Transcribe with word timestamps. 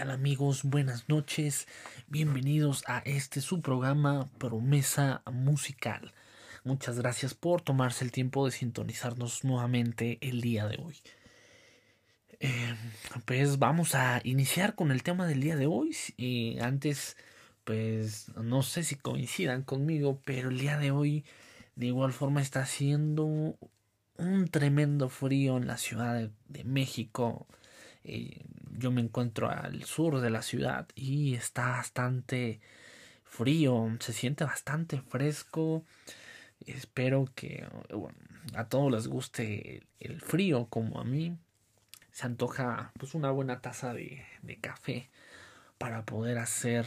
tal 0.00 0.12
amigos? 0.12 0.62
Buenas 0.62 1.10
noches. 1.10 1.68
Bienvenidos 2.08 2.84
a 2.86 3.00
este 3.00 3.42
su 3.42 3.60
programa 3.60 4.30
Promesa 4.38 5.20
Musical. 5.30 6.14
Muchas 6.64 6.98
gracias 6.98 7.34
por 7.34 7.60
tomarse 7.60 8.06
el 8.06 8.10
tiempo 8.10 8.46
de 8.46 8.52
sintonizarnos 8.52 9.44
nuevamente 9.44 10.16
el 10.22 10.40
día 10.40 10.66
de 10.68 10.78
hoy. 10.82 10.96
Eh, 12.38 12.74
pues 13.26 13.58
vamos 13.58 13.94
a 13.94 14.22
iniciar 14.24 14.74
con 14.74 14.90
el 14.90 15.02
tema 15.02 15.26
del 15.26 15.42
día 15.42 15.56
de 15.56 15.66
hoy. 15.66 15.94
Y 16.16 16.58
antes, 16.60 17.18
pues 17.64 18.30
no 18.38 18.62
sé 18.62 18.84
si 18.84 18.94
coincidan 18.94 19.64
conmigo, 19.64 20.22
pero 20.24 20.48
el 20.48 20.58
día 20.58 20.78
de 20.78 20.92
hoy 20.92 21.26
de 21.76 21.88
igual 21.88 22.14
forma 22.14 22.40
está 22.40 22.62
haciendo 22.62 23.58
un 24.16 24.48
tremendo 24.50 25.10
frío 25.10 25.58
en 25.58 25.66
la 25.66 25.76
Ciudad 25.76 26.30
de 26.48 26.64
México. 26.64 27.46
Eh, 28.02 28.46
yo 28.80 28.90
me 28.90 29.00
encuentro 29.00 29.48
al 29.48 29.84
sur 29.84 30.20
de 30.20 30.30
la 30.30 30.42
ciudad 30.42 30.88
y 30.94 31.34
está 31.34 31.68
bastante 31.68 32.60
frío, 33.24 33.96
se 34.00 34.12
siente 34.12 34.44
bastante 34.44 35.00
fresco. 35.00 35.84
Espero 36.66 37.26
que 37.34 37.66
a 38.54 38.64
todos 38.64 38.90
les 38.90 39.06
guste 39.06 39.86
el 40.00 40.20
frío 40.20 40.66
como 40.66 41.00
a 41.00 41.04
mí. 41.04 41.36
Se 42.10 42.26
antoja 42.26 42.92
pues 42.98 43.14
una 43.14 43.30
buena 43.30 43.60
taza 43.60 43.94
de, 43.94 44.24
de 44.42 44.56
café 44.56 45.10
para 45.78 46.04
poder 46.04 46.38
hacer 46.38 46.86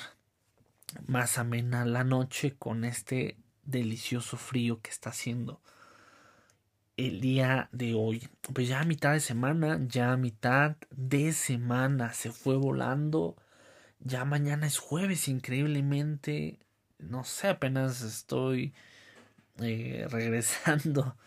más 1.07 1.37
amena 1.37 1.85
la 1.85 2.03
noche 2.03 2.55
con 2.57 2.83
este 2.83 3.37
delicioso 3.63 4.37
frío 4.37 4.81
que 4.81 4.89
está 4.89 5.11
haciendo 5.11 5.61
el 6.97 7.21
día 7.21 7.69
de 7.71 7.93
hoy. 7.93 8.27
Pues 8.53 8.67
ya 8.67 8.81
a 8.81 8.85
mitad 8.85 9.13
de 9.13 9.19
semana, 9.19 9.79
ya 9.87 10.13
a 10.13 10.17
mitad 10.17 10.77
de 10.91 11.33
semana 11.33 12.13
se 12.13 12.31
fue 12.31 12.55
volando. 12.57 13.35
Ya 13.99 14.25
mañana 14.25 14.67
es 14.67 14.77
jueves, 14.79 15.27
increíblemente. 15.27 16.59
No 16.99 17.23
sé, 17.23 17.49
apenas 17.49 18.01
estoy 18.01 18.73
eh, 19.59 20.07
regresando 20.11 21.17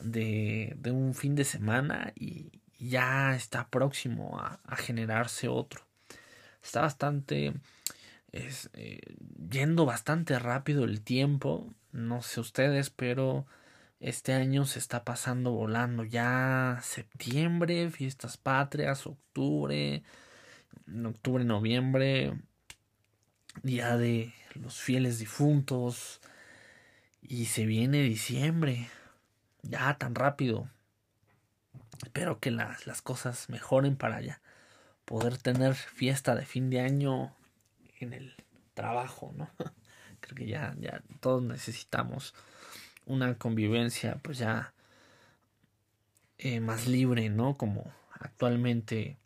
de, 0.00 0.74
de, 0.78 0.90
un 0.90 1.14
fin 1.14 1.34
de 1.34 1.44
semana 1.44 2.12
y 2.16 2.60
ya 2.78 3.34
está 3.36 3.68
próximo 3.68 4.38
a, 4.38 4.60
a 4.64 4.76
generarse 4.76 5.48
otro. 5.48 5.86
Está 6.62 6.82
bastante... 6.82 7.54
Es, 8.32 8.68
eh, 8.72 9.00
yendo 9.48 9.86
bastante 9.86 10.38
rápido 10.40 10.84
el 10.84 11.02
tiempo. 11.02 11.72
No 11.92 12.20
sé 12.22 12.40
ustedes, 12.40 12.90
pero 12.90 13.46
este 14.04 14.34
año 14.34 14.66
se 14.66 14.78
está 14.78 15.02
pasando 15.02 15.52
volando 15.52 16.04
ya 16.04 16.78
septiembre, 16.82 17.90
fiestas 17.90 18.36
patrias, 18.36 19.06
octubre, 19.06 20.02
octubre, 21.06 21.42
noviembre, 21.42 22.38
día 23.62 23.96
de 23.96 24.34
los 24.56 24.78
fieles 24.78 25.18
difuntos 25.18 26.20
y 27.22 27.46
se 27.46 27.64
viene 27.64 28.02
diciembre, 28.02 28.90
ya 29.62 29.96
tan 29.96 30.14
rápido. 30.14 30.68
Espero 32.02 32.40
que 32.40 32.50
las, 32.50 32.86
las 32.86 33.00
cosas 33.00 33.48
mejoren 33.48 33.96
para 33.96 34.20
ya 34.20 34.42
poder 35.06 35.38
tener 35.38 35.74
fiesta 35.74 36.34
de 36.34 36.44
fin 36.44 36.68
de 36.68 36.80
año 36.80 37.34
en 38.00 38.12
el 38.12 38.34
trabajo, 38.74 39.32
¿no? 39.34 39.48
Creo 40.20 40.34
que 40.36 40.46
ya, 40.46 40.74
ya 40.78 41.02
todos 41.20 41.42
necesitamos 41.42 42.34
una 43.06 43.36
convivencia 43.38 44.18
pues 44.22 44.38
ya 44.38 44.72
eh, 46.38 46.60
más 46.60 46.86
libre, 46.86 47.28
¿no? 47.30 47.56
Como 47.56 47.92
actualmente 48.12 49.18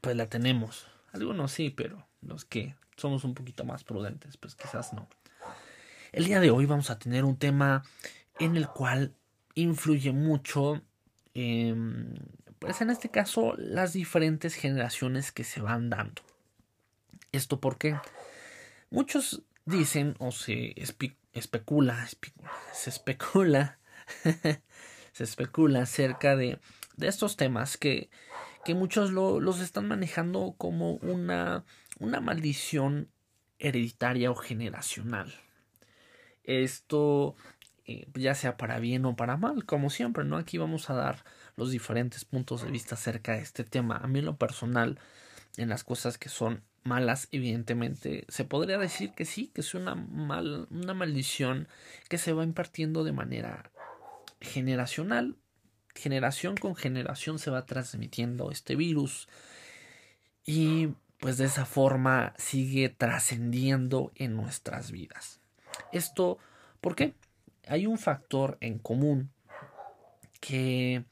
pues 0.00 0.16
la 0.16 0.28
tenemos. 0.28 0.86
Algunos 1.12 1.52
sí, 1.52 1.70
pero 1.70 2.06
los 2.22 2.44
que 2.44 2.74
somos 2.96 3.24
un 3.24 3.34
poquito 3.34 3.64
más 3.64 3.84
prudentes, 3.84 4.36
pues 4.36 4.54
quizás 4.54 4.92
no. 4.92 5.08
El 6.12 6.24
día 6.24 6.40
de 6.40 6.50
hoy 6.50 6.66
vamos 6.66 6.90
a 6.90 6.98
tener 6.98 7.24
un 7.24 7.36
tema 7.36 7.84
en 8.38 8.56
el 8.56 8.68
cual 8.68 9.14
influye 9.54 10.12
mucho, 10.12 10.82
pues 11.32 12.80
en 12.80 12.90
este 12.90 13.10
caso, 13.10 13.54
las 13.56 13.92
diferentes 13.92 14.54
generaciones 14.54 15.32
que 15.32 15.44
se 15.44 15.60
van 15.60 15.90
dando. 15.90 16.22
¿Esto 17.32 17.60
porque 17.60 17.96
Muchos 18.90 19.42
dicen 19.66 20.14
o 20.18 20.32
se 20.32 20.72
especula, 21.32 22.08
se 22.72 22.90
especula, 22.90 23.78
se 25.12 25.24
especula 25.24 25.82
acerca 25.82 26.36
de, 26.36 26.58
de 26.96 27.08
estos 27.08 27.36
temas 27.36 27.76
que, 27.76 28.10
que 28.64 28.74
muchos 28.74 29.10
lo, 29.12 29.40
los 29.40 29.60
están 29.60 29.88
manejando 29.88 30.54
como 30.58 30.94
una, 30.96 31.64
una 31.98 32.20
maldición 32.20 33.10
hereditaria 33.58 34.30
o 34.30 34.34
generacional. 34.34 35.34
Esto 36.44 37.36
eh, 37.84 38.06
ya 38.14 38.34
sea 38.34 38.56
para 38.56 38.78
bien 38.78 39.04
o 39.06 39.16
para 39.16 39.36
mal, 39.36 39.64
como 39.64 39.90
siempre, 39.90 40.24
¿no? 40.24 40.36
Aquí 40.36 40.58
vamos 40.58 40.90
a 40.90 40.94
dar 40.94 41.24
los 41.56 41.70
diferentes 41.70 42.24
puntos 42.24 42.62
de 42.62 42.70
vista 42.70 42.94
acerca 42.94 43.32
de 43.32 43.40
este 43.40 43.64
tema. 43.64 43.96
A 43.96 44.06
mí 44.06 44.18
en 44.18 44.26
lo 44.26 44.36
personal, 44.36 45.00
en 45.56 45.70
las 45.70 45.84
cosas 45.84 46.18
que 46.18 46.28
son 46.28 46.62
malas, 46.84 47.28
evidentemente, 47.32 48.24
se 48.28 48.44
podría 48.44 48.78
decir 48.78 49.12
que 49.12 49.24
sí, 49.24 49.48
que 49.48 49.60
es 49.60 49.74
una, 49.74 49.94
mal, 49.94 50.66
una 50.70 50.94
maldición 50.94 51.68
que 52.08 52.18
se 52.18 52.32
va 52.32 52.44
impartiendo 52.44 53.04
de 53.04 53.12
manera 53.12 53.70
generacional. 54.40 55.36
Generación 55.94 56.56
con 56.56 56.76
generación 56.76 57.38
se 57.38 57.50
va 57.50 57.66
transmitiendo 57.66 58.50
este 58.50 58.76
virus 58.76 59.28
y 60.44 60.94
pues 61.18 61.36
de 61.36 61.46
esa 61.46 61.66
forma 61.66 62.34
sigue 62.38 62.88
trascendiendo 62.88 64.12
en 64.14 64.36
nuestras 64.36 64.90
vidas. 64.92 65.40
Esto, 65.92 66.38
¿por 66.80 66.94
qué? 66.94 67.14
Hay 67.66 67.86
un 67.86 67.98
factor 67.98 68.56
en 68.60 68.78
común 68.78 69.30
que, 70.40 71.04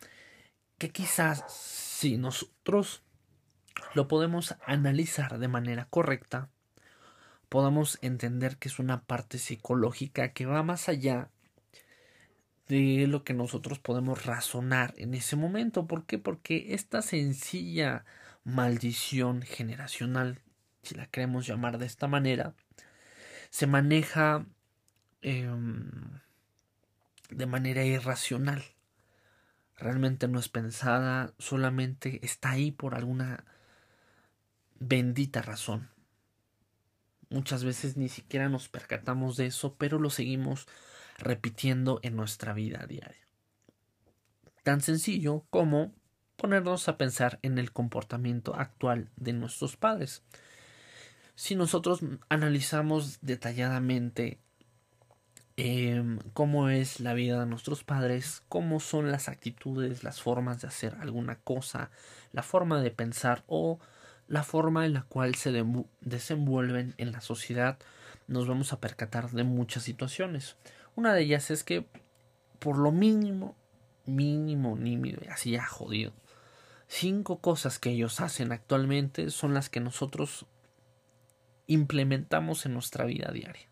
que 0.79 0.91
quizás 0.91 1.45
si 1.53 2.17
nosotros 2.17 3.03
lo 3.97 4.09
podemos 4.09 4.55
analizar 4.67 5.39
de 5.39 5.49
manera 5.49 5.87
correcta, 5.89 6.51
podamos 7.49 7.99
entender 8.03 8.59
que 8.59 8.69
es 8.69 8.79
una 8.79 9.05
parte 9.05 9.39
psicológica 9.39 10.35
que 10.35 10.45
va 10.45 10.63
más 10.63 10.91
allá 10.91 11.31
de 12.69 13.07
lo 13.07 13.25
que 13.25 13.33
nosotros 13.33 13.79
podemos 13.79 14.27
razonar 14.27 14.93
en 14.99 15.15
ese 15.15 15.35
momento. 15.35 15.87
¿Por 15.87 16.05
qué? 16.05 16.19
Porque 16.19 16.75
esta 16.75 17.01
sencilla 17.01 18.05
maldición 18.45 19.41
generacional, 19.41 20.41
si 20.83 20.95
la 20.95 21.07
queremos 21.07 21.47
llamar 21.47 21.79
de 21.79 21.87
esta 21.87 22.07
manera, 22.07 22.53
se 23.49 23.67
maneja 23.67 24.45
em, 25.23 25.91
de 27.31 27.47
manera 27.47 27.83
irracional. 27.83 28.63
Realmente 29.79 30.29
no 30.29 30.39
es 30.39 30.51
pensada, 30.51 31.33
solamente 31.39 32.21
está 32.23 32.51
ahí 32.51 32.73
por 32.73 32.95
alguna 32.95 33.45
bendita 34.89 35.43
razón. 35.43 35.91
Muchas 37.29 37.65
veces 37.65 37.97
ni 37.97 38.09
siquiera 38.09 38.49
nos 38.49 38.69
percatamos 38.69 39.37
de 39.37 39.47
eso, 39.47 39.75
pero 39.77 39.99
lo 39.99 40.11
seguimos 40.11 40.67
repitiendo 41.19 41.99
en 42.03 42.17
nuestra 42.17 42.53
vida 42.53 42.87
diaria. 42.87 43.27
Tan 44.63 44.81
sencillo 44.81 45.45
como 45.51 45.93
ponernos 46.37 46.89
a 46.89 46.99
pensar 46.99 47.39
en 47.43 47.59
el 47.59 47.73
comportamiento 47.73 48.55
actual 48.55 49.11
de 49.17 49.33
nuestros 49.33 49.77
padres. 49.77 50.23
Si 51.35 51.55
nosotros 51.55 52.01
analizamos 52.29 53.19
detalladamente 53.23 54.41
em, 55.57 56.19
cómo 56.33 56.69
es 56.69 57.01
la 57.01 57.15
vida 57.15 57.41
de 57.41 57.47
nuestros 57.47 57.85
padres, 57.85 58.43
cómo 58.49 58.81
son 58.81 59.11
las 59.11 59.29
actitudes, 59.29 60.05
las 60.05 60.21
formas 60.21 60.61
de 60.61 60.69
hacer 60.69 60.97
alguna 61.01 61.37
cosa, 61.37 61.91
la 62.33 62.43
forma 62.43 62.81
de 62.81 62.91
pensar 62.91 63.45
o 63.47 63.81
la 64.29 64.43
forma 64.43 64.87
en 64.87 64.95
la 64.95 65.03
cual 65.03 65.35
se 65.35 65.65
desenvuelven 66.01 66.95
en 66.99 67.13
la 67.13 67.21
sociedad, 67.21 67.79
nos 68.27 68.49
vamos 68.49 68.73
a 68.73 68.81
percatar 68.81 69.31
de 69.31 69.45
muchas 69.45 69.85
situaciones. 69.85 70.57
Una 70.95 71.15
de 71.15 71.23
ellas 71.23 71.51
es 71.51 71.63
que, 71.63 71.87
por 72.59 72.79
lo 72.79 72.91
mínimo, 72.93 73.57
mínimo, 74.05 74.77
nímido, 74.77 75.21
así 75.31 75.53
ya 75.53 75.65
jodido, 75.65 76.13
cinco 76.89 77.41
cosas 77.41 77.79
que 77.79 77.91
ellos 77.91 78.21
hacen 78.21 78.53
actualmente 78.53 79.31
son 79.31 79.55
las 79.55 79.69
que 79.69 79.81
nosotros 79.81 80.47
implementamos 81.67 82.67
en 82.67 82.75
nuestra 82.75 83.05
vida 83.05 83.31
diaria. 83.33 83.69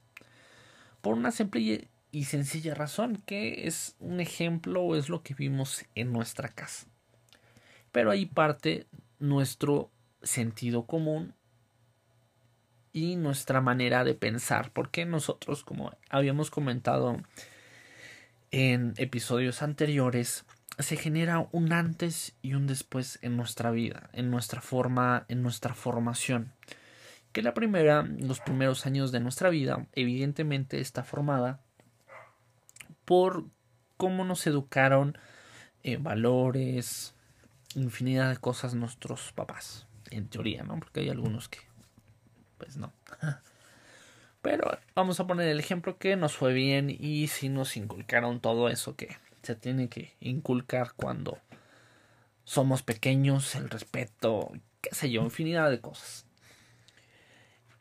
Por 1.01 1.15
una 1.15 1.31
simple 1.31 1.89
y 2.11 2.25
sencilla 2.25 2.75
razón, 2.75 3.23
que 3.27 3.67
es 3.67 3.97
un 3.99 4.21
ejemplo 4.21 4.97
es 4.97 5.09
lo 5.09 5.23
que 5.23 5.35
vimos 5.35 5.85
en 5.95 6.13
nuestra 6.13 6.49
casa. 6.49 6.87
Pero 7.93 8.11
ahí 8.11 8.27
parte 8.27 8.87
nuestro 9.19 9.91
sentido 10.25 10.87
común 10.87 11.35
y 12.93 13.17
nuestra 13.17 13.61
manera 13.61 14.05
de 14.05 14.15
pensar, 14.15 14.73
porque 14.73 15.05
nosotros, 15.05 15.65
como 15.65 15.93
habíamos 16.11 16.51
comentado 16.51 17.21
en 18.51 18.95
episodios 18.99 19.63
anteriores, 19.63 20.45
se 20.79 20.97
genera 20.97 21.49
un 21.53 21.73
antes 21.73 22.35
y 22.43 22.55
un 22.55 22.67
después 22.67 23.19
en 23.23 23.37
nuestra 23.37 23.71
vida, 23.71 24.11
en 24.13 24.31
nuestra 24.31 24.61
forma, 24.61 25.25
en 25.29 25.43
nuestra 25.43 25.75
formación. 25.75 26.53
Que 27.33 27.43
la 27.43 27.55
primera, 27.55 28.03
los 28.03 28.41
primeros 28.41 28.87
años 28.87 29.13
de 29.13 29.21
nuestra 29.21 29.51
vida, 29.51 29.87
evidentemente 29.93 30.81
está 30.81 31.03
formada 31.05 31.61
por 33.05 33.47
cómo 33.97 34.25
nos 34.25 34.47
educaron 34.47 35.19
eh, 35.83 35.97
valores, 35.97 37.15
infinidad 37.75 38.31
de 38.31 38.37
cosas 38.37 38.75
nuestros 38.75 39.33
papás, 39.33 39.87
en 40.11 40.29
teoría, 40.29 40.63
¿no? 40.63 40.79
Porque 40.79 41.01
hay 41.01 41.09
algunos 41.11 41.49
que, 41.49 41.59
pues 42.59 42.77
no. 42.77 42.93
Pero 44.43 44.79
vamos 44.95 45.21
a 45.21 45.27
poner 45.27 45.49
el 45.49 45.59
ejemplo 45.59 45.97
que 45.97 46.17
nos 46.17 46.37
fue 46.37 46.53
bien 46.53 46.91
y 46.91 47.29
si 47.29 47.49
nos 47.49 47.77
inculcaron 47.79 48.41
todo 48.41 48.69
eso 48.69 48.95
que 48.95 49.17
se 49.43 49.55
tiene 49.55 49.89
que 49.89 50.15
inculcar 50.21 50.93
cuando 50.97 51.39
somos 52.45 52.83
pequeños, 52.83 53.55
el 53.55 53.71
respeto, 53.71 54.53
qué 54.83 54.95
sé 54.95 55.11
yo, 55.11 55.23
infinidad 55.23 55.71
de 55.71 55.81
cosas. 55.81 56.27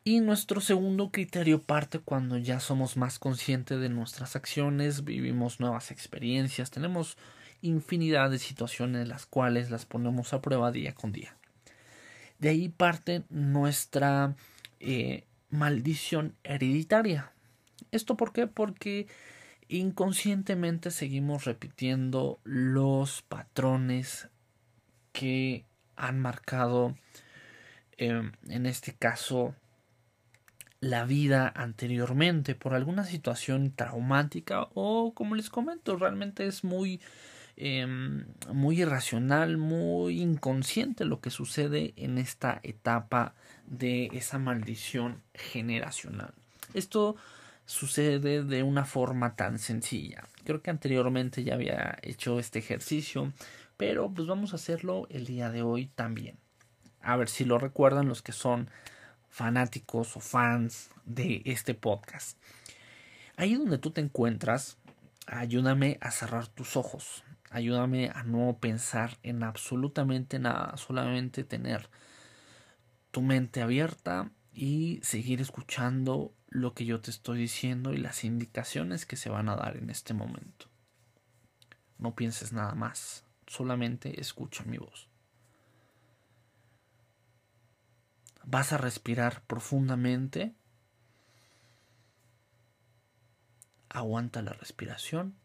Y 0.05 0.19
nuestro 0.19 0.59
segundo 0.59 1.11
criterio 1.11 1.61
parte 1.61 1.99
cuando 1.99 2.37
ya 2.37 2.59
somos 2.59 2.97
más 2.97 3.19
conscientes 3.19 3.79
de 3.79 3.89
nuestras 3.89 4.35
acciones, 4.35 5.05
vivimos 5.05 5.61
nuevas 5.61 5.91
experiencias, 5.91 6.71
tenemos 6.71 7.17
infinidad 7.61 8.29
de 8.29 8.39
situaciones 8.39 9.07
las 9.07 9.25
cuales 9.25 9.69
las 9.69 9.85
ponemos 9.85 10.33
a 10.33 10.41
prueba 10.41 10.71
día 10.71 10.93
con 10.93 11.13
día. 11.13 11.37
De 12.43 12.49
ahí 12.49 12.67
parte 12.67 13.23
nuestra 13.29 14.35
eh, 14.81 15.23
maldición 15.49 16.35
hereditaria. 16.43 17.31
¿Esto 17.91 18.17
por 18.17 18.33
qué? 18.33 18.47
Porque 18.47 19.07
inconscientemente 19.69 20.91
seguimos 20.91 21.45
repitiendo 21.45 22.41
los 22.43 23.21
patrones 23.21 24.27
que 25.13 25.63
han 25.95 26.19
marcado, 26.19 26.97
em, 27.95 28.33
en 28.49 28.65
este 28.65 28.93
caso, 28.93 29.55
la 30.81 31.05
vida 31.05 31.49
anteriormente 31.55 32.55
por 32.55 32.73
alguna 32.73 33.05
situación 33.05 33.71
traumática 33.71 34.67
o 34.73 35.13
como 35.13 35.35
les 35.35 35.49
comento 35.49 35.95
realmente 35.95 36.45
es 36.45 36.65
muy 36.65 36.99
em, 37.55 38.25
muy 38.51 38.81
irracional 38.81 39.57
muy 39.57 40.21
inconsciente 40.21 41.05
lo 41.05 41.21
que 41.21 41.29
sucede 41.29 41.93
en 41.97 42.17
esta 42.17 42.59
etapa 42.63 43.33
de 43.67 44.09
esa 44.13 44.39
maldición 44.39 45.21
generacional 45.33 46.33
esto 46.73 47.15
sucede 47.65 48.43
de 48.43 48.63
una 48.63 48.85
forma 48.85 49.35
tan 49.35 49.59
sencilla. 49.59 50.23
Creo 50.43 50.61
que 50.61 50.69
anteriormente 50.69 51.43
ya 51.43 51.53
había 51.53 51.97
hecho 52.01 52.39
este 52.39 52.59
ejercicio, 52.59 53.31
pero 53.77 54.09
pues 54.11 54.27
vamos 54.27 54.53
a 54.53 54.57
hacerlo 54.57 55.07
el 55.09 55.25
día 55.25 55.49
de 55.49 55.61
hoy 55.61 55.87
también. 55.87 56.37
A 57.01 57.15
ver 57.17 57.29
si 57.29 57.45
lo 57.45 57.57
recuerdan 57.57 58.07
los 58.07 58.21
que 58.21 58.31
son 58.31 58.69
fanáticos 59.29 60.15
o 60.15 60.19
fans 60.19 60.89
de 61.05 61.41
este 61.45 61.73
podcast. 61.73 62.37
Ahí 63.35 63.55
donde 63.55 63.77
tú 63.77 63.91
te 63.91 64.01
encuentras, 64.01 64.77
ayúdame 65.25 65.97
a 66.01 66.11
cerrar 66.11 66.47
tus 66.47 66.77
ojos. 66.77 67.23
Ayúdame 67.53 68.09
a 68.09 68.23
no 68.23 68.57
pensar 68.59 69.19
en 69.21 69.43
absolutamente 69.43 70.39
nada, 70.39 70.75
solamente 70.75 71.43
tener 71.43 71.87
tu 73.11 73.21
mente 73.21 73.61
abierta 73.61 74.31
y 74.51 74.99
seguir 75.03 75.39
escuchando 75.39 76.33
lo 76.47 76.73
que 76.73 76.85
yo 76.85 76.99
te 76.99 77.11
estoy 77.11 77.37
diciendo 77.37 77.93
y 77.93 77.97
las 77.97 78.23
indicaciones 78.23 79.05
que 79.05 79.17
se 79.17 79.29
van 79.29 79.49
a 79.49 79.55
dar 79.55 79.77
en 79.77 79.91
este 79.91 80.15
momento. 80.15 80.65
No 81.99 82.15
pienses 82.15 82.53
nada 82.53 82.73
más, 82.73 83.23
solamente 83.45 84.19
escucha 84.19 84.63
mi 84.63 84.79
voz. 84.79 85.07
Vas 88.43 88.73
a 88.73 88.79
respirar 88.79 89.43
profundamente. 89.43 90.55
Aguanta 93.89 94.41
la 94.41 94.53
respiración. 94.53 95.42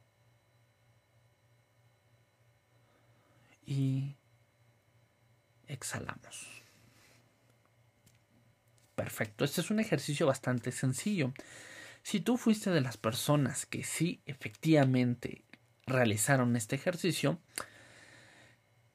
Y 3.69 4.17
exhalamos. 5.67 6.49
Perfecto, 8.95 9.45
este 9.45 9.61
es 9.61 9.71
un 9.71 9.79
ejercicio 9.79 10.27
bastante 10.27 10.73
sencillo. 10.73 11.35
Si 12.03 12.21
tú 12.21 12.39
fuiste 12.39 12.71
de 12.71 12.81
las 12.81 12.97
personas 12.97 13.67
que 13.67 13.85
sí 13.85 14.23
efectivamente 14.25 15.45
realizaron 15.87 16.57
este 16.57 16.77
ejercicio, 16.77 17.39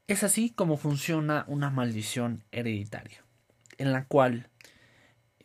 es 0.08 0.24
así 0.24 0.50
como 0.50 0.78
funciona 0.78 1.46
una 1.48 1.70
maldición 1.70 2.44
hereditaria, 2.52 3.24
en 3.78 3.94
la 3.94 4.08
cual 4.08 4.50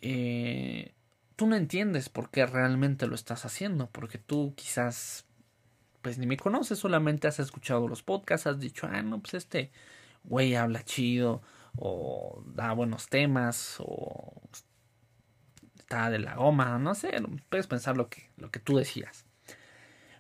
eh, 0.01 0.95
tú 1.37 1.47
no 1.47 1.55
entiendes 1.55 2.09
por 2.09 2.31
qué 2.31 2.47
realmente 2.47 3.07
lo 3.07 3.15
estás 3.15 3.45
haciendo, 3.45 3.91
porque 3.91 4.17
tú 4.17 4.55
quizás 4.57 5.28
pues 6.03 6.19
ni 6.19 6.27
me 6.27 6.37
conoces, 6.37 6.79
solamente 6.79 7.29
has 7.29 7.41
escuchado 7.41 7.89
los 7.89 8.03
podcasts, 8.03 8.47
has 8.47 8.61
dicho, 8.61 8.89
ah, 8.91 9.03
no, 9.03 9.21
pues 9.21 9.35
este 9.35 9.71
güey 10.25 10.55
habla 10.55 10.85
chido, 10.85 11.43
o 11.77 12.43
da 12.47 12.73
buenos 12.73 13.09
temas 13.09 13.77
o 13.79 14.43
está 15.79 16.11
de 16.11 16.19
la 16.19 16.35
goma, 16.35 16.79
no 16.79 16.95
sé, 16.95 17.11
puedes 17.49 17.67
pensar 17.67 17.97
lo 17.97 18.09
que, 18.09 18.31
lo 18.37 18.51
que 18.51 18.61
tú 18.61 18.77
decías. 18.77 19.27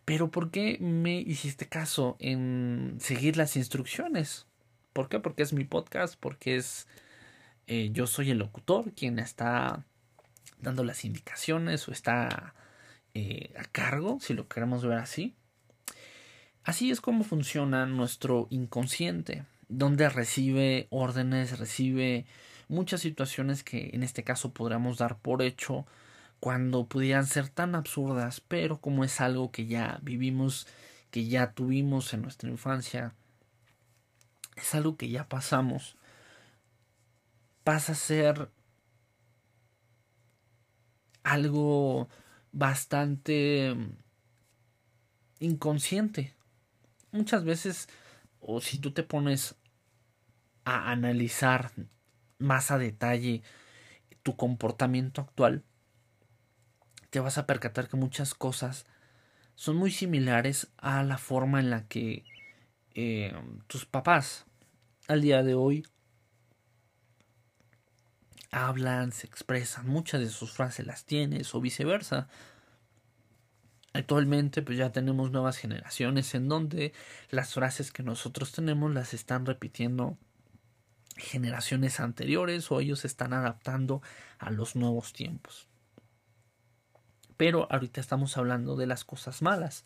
Pero 0.05 0.31
¿por 0.31 0.51
qué 0.51 0.79
me 0.81 1.21
hiciste 1.21 1.69
caso 1.69 2.17
en 2.19 2.97
seguir 2.99 3.37
las 3.37 3.57
instrucciones? 3.57 4.47
¿Por 4.95 5.09
qué? 5.09 5.21
Porque 5.21 5.43
es 5.43 5.53
mi 5.53 5.65
podcast, 5.65 6.19
porque 6.19 6.57
es 6.57 6.89
eh, 7.67 7.91
yo 7.93 8.07
soy 8.07 8.31
el 8.31 8.39
locutor 8.39 8.95
quien 8.95 9.19
está 9.19 9.85
dando 10.61 10.85
las 10.85 11.05
indicaciones 11.05 11.87
o 11.89 11.93
está 11.93 12.55
eh, 13.13 13.53
a 13.58 13.65
cargo, 13.65 14.19
si 14.20 14.32
lo 14.32 14.49
queremos 14.49 14.85
ver 14.87 14.99
así. 14.99 15.37
Así 16.69 16.91
es 16.91 17.01
como 17.01 17.25
funciona 17.25 17.87
nuestro 17.87 18.46
inconsciente 18.51 19.46
donde 19.70 20.10
recibe 20.10 20.87
órdenes, 20.91 21.58
recibe 21.58 22.27
muchas 22.69 23.01
situaciones 23.01 23.65
que 23.65 23.89
en 23.94 24.03
este 24.03 24.22
caso 24.22 24.53
podríamos 24.53 24.98
dar 24.98 25.17
por 25.17 25.41
hecho 25.41 25.87
cuando 26.41 26.84
pudieran 26.84 27.27
ser 27.27 27.48
tan 27.48 27.75
absurdas, 27.75 28.43
pero 28.43 28.82
como 28.82 29.03
es 29.03 29.19
algo 29.22 29.51
que 29.51 29.65
ya 29.65 29.98
vivimos, 30.03 30.67
que 31.10 31.27
ya 31.27 31.53
tuvimos 31.53 32.13
en 32.13 32.20
nuestra 32.20 32.51
infancia, 32.51 33.15
es 34.55 34.75
algo 34.75 34.98
que 34.98 35.08
ya 35.08 35.27
pasamos, 35.27 35.96
pasa 37.65 37.93
a 37.93 37.94
ser 37.94 38.51
algo 41.22 42.10
bastante 42.53 43.75
inconsciente. 45.41 46.34
Muchas 47.12 47.44
veces 47.44 47.88
o 48.41 48.60
si 48.60 48.79
tú 48.79 48.93
te 48.93 49.03
pones 49.03 49.56
a 50.65 50.91
analizar 50.91 51.72
más 52.38 52.70
a 52.70 52.79
detalle 52.79 53.43
tu 54.22 54.36
comportamiento 54.36 55.20
actual, 55.20 55.65
te 57.10 57.20
vas 57.20 57.38
a 57.38 57.46
percatar 57.46 57.88
que 57.88 57.96
muchas 57.96 58.34
cosas 58.34 58.86
son 59.55 59.77
muy 59.77 59.91
similares 59.91 60.69
a 60.77 61.03
la 61.03 61.19
forma 61.19 61.60
en 61.60 61.70
la 61.70 61.88
que 61.88 62.24
eh, 62.94 63.34
tus 63.67 63.86
papás 63.86 64.44
al 65.08 65.22
día 65.22 65.43
de 65.43 65.55
hoy 65.55 65.86
hablan, 68.50 69.12
se 69.12 69.27
expresan, 69.27 69.88
muchas 69.88 70.20
de 70.20 70.29
sus 70.29 70.53
frases 70.53 70.86
las 70.86 71.05
tienes 71.05 71.55
o 71.55 71.60
viceversa. 71.60 72.29
Actualmente 73.98 74.62
pues 74.62 74.78
ya 74.78 74.93
tenemos 74.93 75.32
nuevas 75.32 75.56
generaciones 75.56 76.32
en 76.36 76.48
donde 76.48 76.93
las 77.31 77.55
frases 77.55 77.90
que 77.90 78.05
nosotros 78.05 78.52
tenemos 78.52 78.94
las 78.94 79.12
están 79.12 79.44
repitiendo 79.44 80.17
generaciones 81.17 81.98
anteriores 81.98 82.70
o 82.70 82.78
ellos 82.78 83.00
se 83.00 83.08
están 83.08 83.32
adaptando 83.32 84.00
a 84.38 84.50
los 84.50 84.76
nuevos 84.76 85.12
tiempos. 85.12 85.67
Pero 87.36 87.67
ahorita 87.72 88.00
estamos 88.00 88.36
hablando 88.36 88.76
de 88.76 88.86
las 88.86 89.05
cosas 89.05 89.43
malas, 89.43 89.82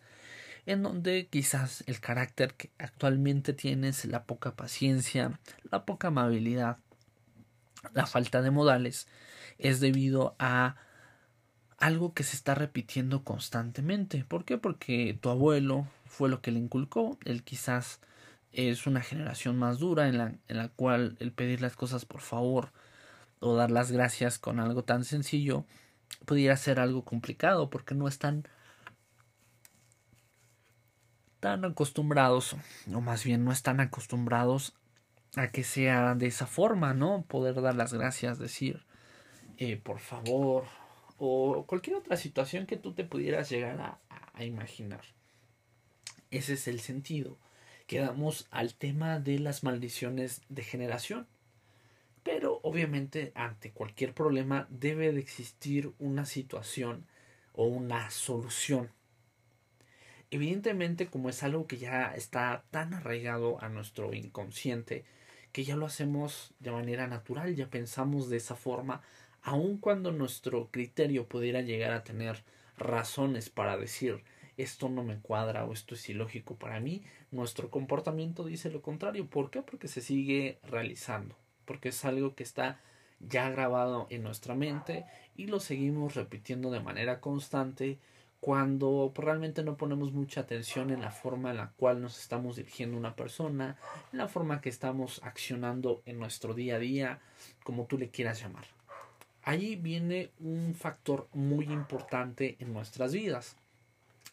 en 0.66 0.82
donde 0.82 1.28
quizás 1.28 1.82
el 1.86 1.98
carácter 1.98 2.52
que 2.52 2.70
actualmente 2.76 3.54
tienes, 3.54 4.04
la 4.04 4.24
poca 4.24 4.56
paciencia, 4.56 5.40
la 5.70 5.86
poca 5.86 6.08
amabilidad, 6.08 6.76
la 7.94 8.04
falta 8.04 8.42
de 8.42 8.50
modales, 8.50 9.08
es 9.56 9.80
debido 9.80 10.36
a 10.38 10.76
algo 11.82 12.14
que 12.14 12.22
se 12.22 12.36
está 12.36 12.54
repitiendo 12.54 13.24
constantemente. 13.24 14.24
¿Por 14.24 14.44
qué? 14.44 14.56
Porque 14.56 15.18
tu 15.20 15.30
abuelo 15.30 15.88
fue 16.06 16.28
lo 16.28 16.40
que 16.40 16.52
le 16.52 16.60
inculcó, 16.60 17.18
él 17.24 17.42
quizás 17.42 18.00
es 18.52 18.86
una 18.86 19.00
generación 19.00 19.58
más 19.58 19.80
dura 19.80 20.06
en 20.06 20.16
la, 20.16 20.34
en 20.46 20.56
la 20.58 20.68
cual 20.68 21.16
el 21.18 21.32
pedir 21.32 21.60
las 21.60 21.74
cosas 21.74 22.04
por 22.04 22.20
favor 22.20 22.70
o 23.40 23.56
dar 23.56 23.72
las 23.72 23.90
gracias 23.90 24.38
con 24.38 24.60
algo 24.60 24.84
tan 24.84 25.04
sencillo 25.04 25.64
pudiera 26.24 26.56
ser 26.56 26.78
algo 26.78 27.04
complicado 27.04 27.68
porque 27.68 27.96
no 27.96 28.06
están 28.06 28.46
tan 31.40 31.64
acostumbrados, 31.64 32.54
o 32.94 33.00
más 33.00 33.24
bien 33.24 33.44
no 33.44 33.50
están 33.50 33.80
acostumbrados 33.80 34.74
a 35.34 35.48
que 35.48 35.64
sea 35.64 36.14
de 36.14 36.28
esa 36.28 36.46
forma, 36.46 36.94
¿no? 36.94 37.24
Poder 37.26 37.60
dar 37.60 37.74
las 37.74 37.92
gracias, 37.92 38.38
decir, 38.38 38.86
eh, 39.56 39.76
por 39.78 39.98
favor, 39.98 40.66
o 41.24 41.66
cualquier 41.68 41.94
otra 41.94 42.16
situación 42.16 42.66
que 42.66 42.76
tú 42.76 42.94
te 42.94 43.04
pudieras 43.04 43.48
llegar 43.48 43.80
a, 43.80 44.44
imaginar. 44.44 45.02
Ese 46.32 46.54
es 46.54 46.66
el 46.66 46.80
sentido. 46.80 47.38
Quedamos 47.86 48.48
al 48.50 48.74
tema 48.74 49.20
de 49.20 49.38
las 49.38 49.62
maldiciones 49.62 50.42
de 50.48 50.64
generación. 50.64 51.28
Pero 52.24 52.58
obviamente 52.64 53.30
ante 53.36 53.70
cualquier 53.70 54.14
problema 54.14 54.66
debe 54.68 55.12
de 55.12 55.20
existir 55.20 55.92
una 56.00 56.26
situación 56.26 57.06
o 57.52 57.66
una 57.66 58.10
solución. 58.10 58.90
Evidentemente 60.32 61.06
como 61.06 61.28
es 61.28 61.44
algo 61.44 61.68
que 61.68 61.78
ya 61.78 62.16
está 62.16 62.64
tan 62.72 62.94
arraigado 62.94 63.62
a 63.62 63.68
nuestro 63.68 64.12
inconsciente, 64.12 65.04
que 65.52 65.62
ya 65.62 65.76
lo 65.76 65.86
hacemos 65.86 66.52
de 66.58 66.72
manera 66.72 67.06
natural, 67.06 67.54
ya 67.54 67.68
pensamos 67.68 68.28
de 68.28 68.38
esa 68.38 68.56
forma, 68.56 69.02
aun 69.42 69.78
cuando 69.78 70.12
nuestro 70.12 70.68
criterio 70.70 71.26
pudiera 71.26 71.60
llegar 71.62 71.92
a 71.92 72.04
tener 72.04 72.44
razones 72.76 73.50
para 73.50 73.76
decir 73.76 74.22
esto 74.56 74.88
no 74.88 75.02
me 75.02 75.18
cuadra 75.18 75.64
o 75.64 75.72
esto 75.72 75.94
es 75.94 76.08
ilógico 76.08 76.56
para 76.56 76.80
mí, 76.80 77.02
nuestro 77.30 77.70
comportamiento 77.70 78.44
dice 78.44 78.70
lo 78.70 78.82
contrario. 78.82 79.26
¿Por 79.26 79.50
qué? 79.50 79.62
Porque 79.62 79.88
se 79.88 80.00
sigue 80.00 80.58
realizando, 80.62 81.36
porque 81.64 81.88
es 81.88 82.04
algo 82.04 82.34
que 82.34 82.42
está 82.42 82.80
ya 83.20 83.50
grabado 83.50 84.06
en 84.10 84.22
nuestra 84.22 84.54
mente 84.54 85.04
y 85.36 85.46
lo 85.46 85.60
seguimos 85.60 86.14
repitiendo 86.14 86.70
de 86.70 86.80
manera 86.80 87.20
constante 87.20 87.98
cuando 88.40 89.12
realmente 89.14 89.62
no 89.62 89.76
ponemos 89.76 90.12
mucha 90.12 90.40
atención 90.40 90.90
en 90.90 91.00
la 91.00 91.12
forma 91.12 91.52
en 91.52 91.58
la 91.58 91.70
cual 91.76 92.02
nos 92.02 92.18
estamos 92.18 92.56
dirigiendo 92.56 92.96
a 92.96 93.00
una 93.00 93.14
persona, 93.14 93.76
en 94.10 94.18
la 94.18 94.26
forma 94.26 94.60
que 94.60 94.68
estamos 94.68 95.20
accionando 95.22 96.02
en 96.06 96.18
nuestro 96.18 96.52
día 96.52 96.74
a 96.74 96.78
día, 96.80 97.20
como 97.62 97.86
tú 97.86 97.98
le 97.98 98.10
quieras 98.10 98.40
llamar. 98.40 98.64
Ahí 99.44 99.76
viene 99.76 100.30
un 100.38 100.74
factor 100.74 101.28
muy 101.32 101.66
importante 101.66 102.56
en 102.60 102.72
nuestras 102.72 103.12
vidas. 103.12 103.56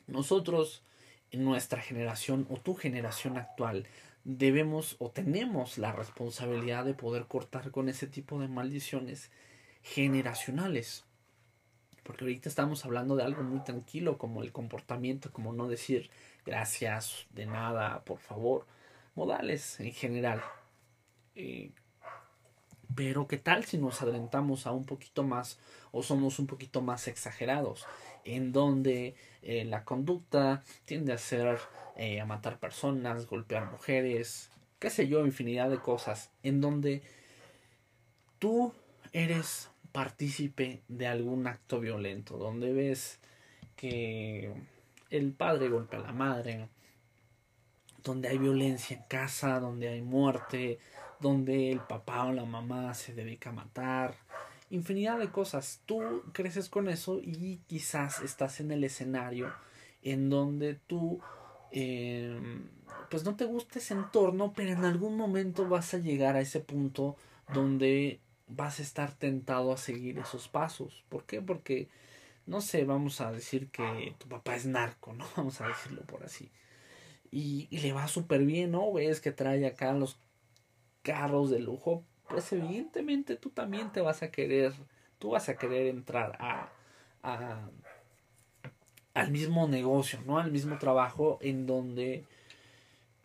Nosotros, 0.08 0.84
en 1.32 1.44
nuestra 1.44 1.82
generación 1.82 2.46
o 2.50 2.58
tu 2.58 2.76
generación 2.76 3.38
actual, 3.38 3.88
debemos 4.24 4.96
o 5.00 5.10
tenemos 5.10 5.78
la 5.80 5.92
responsabilidad 5.92 6.86
de 6.86 6.94
poder 6.94 7.26
cortar 7.26 7.72
con 7.72 7.90
ese 7.90 8.06
tipo 8.06 8.40
de 8.40 8.48
maldiciones 8.48 9.32
generacionales. 9.82 11.06
Porque 12.04 12.26
ahorita 12.26 12.50
estamos 12.50 12.86
hablando 12.86 13.16
de 13.16 13.24
algo 13.24 13.44
muy 13.44 13.64
tranquilo 13.64 14.18
como 14.18 14.44
el 14.44 14.52
comportamiento, 14.52 15.32
como 15.32 15.54
no 15.54 15.68
decir 15.68 16.10
gracias, 16.46 17.26
de 17.32 17.46
nada, 17.46 18.04
por 18.04 18.20
favor, 18.20 18.66
modales 19.16 19.80
en 19.80 19.92
general. 19.92 20.42
Eh, 21.36 21.72
pero 22.96 23.28
¿qué 23.28 23.38
tal 23.38 23.66
si 23.66 23.78
nos 23.78 24.02
adelantamos 24.02 24.66
a 24.66 24.72
un 24.72 24.86
poquito 24.86 25.24
más 25.24 25.60
o 25.92 26.04
somos 26.04 26.40
un 26.40 26.48
poquito 26.48 26.82
más 26.82 27.08
exagerados? 27.08 27.86
En 28.26 28.52
donde 28.52 29.16
eh, 29.42 29.66
la 29.66 29.86
conducta 29.86 30.64
tiende 30.86 31.14
a 31.14 31.18
ser 31.18 31.60
eh, 31.96 32.22
a 32.22 32.26
matar 32.26 32.60
personas, 32.60 33.28
golpear 33.28 33.72
mujeres, 33.72 34.50
qué 34.80 34.90
sé 34.90 35.08
yo, 35.08 35.26
infinidad 35.26 35.70
de 35.70 35.80
cosas. 35.80 36.32
En 36.44 36.62
donde 36.62 37.02
tú 38.40 38.74
eres 39.12 39.70
partícipe 39.92 40.82
de 40.88 41.08
algún 41.08 41.48
acto 41.48 41.80
violento, 41.80 42.38
donde 42.38 42.74
ves 42.74 43.20
que 43.76 44.54
el 45.10 45.34
padre 45.34 45.70
golpea 45.70 46.00
a 46.00 46.04
la 46.04 46.14
madre, 46.14 46.70
donde 48.04 48.30
hay 48.30 48.38
violencia 48.38 48.98
en 48.98 49.04
casa, 49.04 49.60
donde 49.60 49.90
hay 49.90 50.02
muerte, 50.02 50.80
donde 51.20 51.72
el 51.72 51.80
papá 51.82 52.26
o 52.26 52.32
la 52.32 52.46
mamá 52.46 52.94
se 52.94 53.14
dedica 53.14 53.50
a 53.50 53.54
matar, 53.54 54.16
infinidad 54.70 55.20
de 55.20 55.30
cosas. 55.32 55.82
Tú 55.86 56.24
creces 56.34 56.70
con 56.70 56.88
eso 56.88 57.20
y 57.22 57.58
quizás 57.68 58.22
estás 58.22 58.60
en 58.60 58.72
el 58.72 58.84
escenario 58.84 59.54
en 60.02 60.30
donde 60.30 60.76
tú 60.76 61.20
em, 61.72 62.70
pues 63.10 63.24
no 63.24 63.36
te 63.36 63.46
gusta 63.46 63.80
ese 63.80 63.94
entorno, 63.94 64.54
pero 64.56 64.72
en 64.72 64.86
algún 64.86 65.18
momento 65.18 65.68
vas 65.68 65.94
a 65.94 65.98
llegar 65.98 66.36
a 66.36 66.42
ese 66.42 66.60
punto 66.60 67.18
donde 67.54 68.20
vas 68.48 68.80
a 68.80 68.84
estar 68.84 69.14
tentado 69.14 69.72
a 69.72 69.78
seguir 69.78 70.20
esos 70.20 70.48
pasos. 70.48 71.04
¿Por 71.10 71.26
qué? 71.26 71.42
Porque, 71.42 71.90
no 72.46 72.62
sé, 72.62 72.86
vamos 72.86 73.22
a 73.22 73.32
decir 73.32 73.70
que 73.70 74.16
tu 74.18 74.28
papá 74.28 74.56
es 74.56 74.66
narco, 74.66 75.14
¿no? 75.14 75.26
Vamos 75.38 75.62
a 75.62 75.68
decirlo 75.68 76.02
por 76.04 76.24
así. 76.24 76.52
Y, 77.32 77.68
y 77.70 77.80
le 77.80 77.94
va 77.94 78.08
súper 78.08 78.44
bien, 78.44 78.72
¿no? 78.72 78.92
Ves 78.92 79.22
que 79.22 79.32
trae 79.32 79.66
acá 79.68 79.94
los 79.94 80.18
carros 81.02 81.50
de 81.50 81.60
lujo. 81.60 82.04
Pues 82.28 82.52
evidentemente 82.54 83.36
tú 83.36 83.50
también 83.50 83.92
te 83.92 84.02
vas 84.02 84.22
a 84.24 84.32
querer, 84.32 84.74
tú 85.18 85.32
vas 85.32 85.50
a 85.50 85.58
querer 85.58 85.88
entrar 85.88 86.38
a, 86.40 86.72
a 87.24 87.70
al 89.14 89.32
mismo 89.32 89.68
negocio, 89.68 90.22
¿no? 90.26 90.40
Al 90.40 90.52
mismo 90.52 90.78
trabajo 90.78 91.40
en 91.42 91.66
donde 91.66 92.26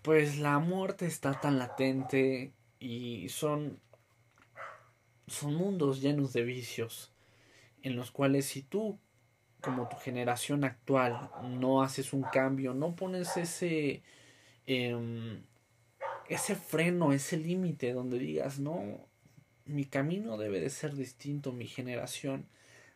pues 0.02 0.38
la 0.38 0.58
muerte 0.58 1.06
está 1.06 1.40
tan 1.40 1.58
latente 1.58 2.52
y 2.78 3.28
son 3.28 3.80
son 5.26 5.54
mundos 5.54 6.02
llenos 6.02 6.32
de 6.32 6.42
vicios 6.42 7.12
en 7.82 7.96
los 7.96 8.10
cuales 8.10 8.46
si 8.46 8.62
tú 8.62 8.98
como 9.60 9.88
tu 9.88 9.96
generación 9.96 10.64
actual 10.64 11.30
no 11.42 11.82
haces 11.82 12.12
un 12.12 12.22
cambio, 12.22 12.74
no 12.74 12.94
pones 12.94 13.36
ese 13.38 14.02
em, 14.66 15.42
ese 16.28 16.54
freno, 16.54 17.12
ese 17.12 17.36
límite 17.36 17.92
donde 17.92 18.18
digas, 18.18 18.58
no, 18.58 19.08
mi 19.64 19.84
camino 19.84 20.36
debe 20.36 20.60
de 20.60 20.70
ser 20.70 20.94
distinto, 20.94 21.52
mi 21.52 21.66
generación 21.66 22.46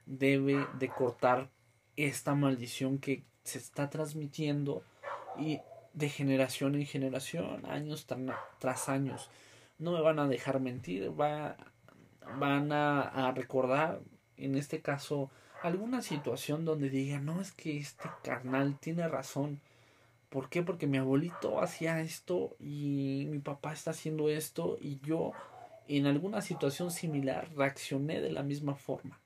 debe 0.06 0.66
de 0.78 0.88
cortar 0.88 1.50
esta 1.96 2.34
maldición 2.34 2.98
que 2.98 3.24
se 3.44 3.58
está 3.58 3.90
transmitiendo 3.90 4.82
y 5.36 5.60
de 5.92 6.08
generación 6.08 6.74
en 6.74 6.86
generación, 6.86 7.66
años 7.66 8.06
tras 8.58 8.88
años. 8.88 9.30
No 9.78 9.92
me 9.92 10.00
van 10.00 10.18
a 10.18 10.28
dejar 10.28 10.60
mentir, 10.60 11.10
va 11.18 11.56
van 12.36 12.72
a, 12.72 13.32
recordar, 13.34 14.00
en 14.36 14.56
este 14.56 14.80
caso, 14.80 15.30
alguna 15.62 16.02
situación 16.02 16.64
donde 16.64 16.90
digan, 16.90 17.24
no, 17.24 17.40
es 17.40 17.52
que 17.52 17.78
este 17.78 18.08
carnal 18.22 18.78
tiene 18.78 19.08
razón. 19.08 19.60
¿Por 20.28 20.50
qué? 20.50 20.62
Porque 20.62 20.86
mi 20.86 20.98
abuelito 20.98 21.60
hacía 21.60 22.00
esto 22.00 22.56
y 22.60 23.26
mi 23.30 23.38
papá 23.38 23.72
está 23.72 23.92
haciendo 23.92 24.28
esto 24.28 24.76
y 24.80 25.00
yo 25.00 25.32
en 25.86 26.06
alguna 26.06 26.42
situación 26.42 26.90
similar 26.90 27.48
reaccioné 27.56 28.20
de 28.20 28.30
la 28.30 28.42
misma 28.42 28.74
forma. 28.74 29.18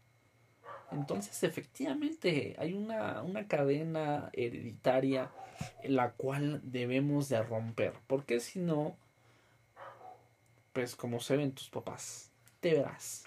Entonces, 0.93 1.43
efectivamente, 1.43 2.55
hay 2.59 2.75
una, 2.75 3.23
una 3.23 3.49
cadena 3.49 4.31
hereditaria 4.33 5.31
la 5.85 6.13
cual 6.13 6.61
debemos 6.63 7.29
de 7.29 7.43
romper. 7.43 7.95
Porque 8.07 8.41
si 8.41 8.61
no, 8.61 8.97
pues 10.73 10.95
como 10.95 11.21
se 11.21 11.37
ven 11.37 11.53
tus 11.53 11.69
papás, 11.69 12.31
te 12.61 12.75
verás. 12.75 13.25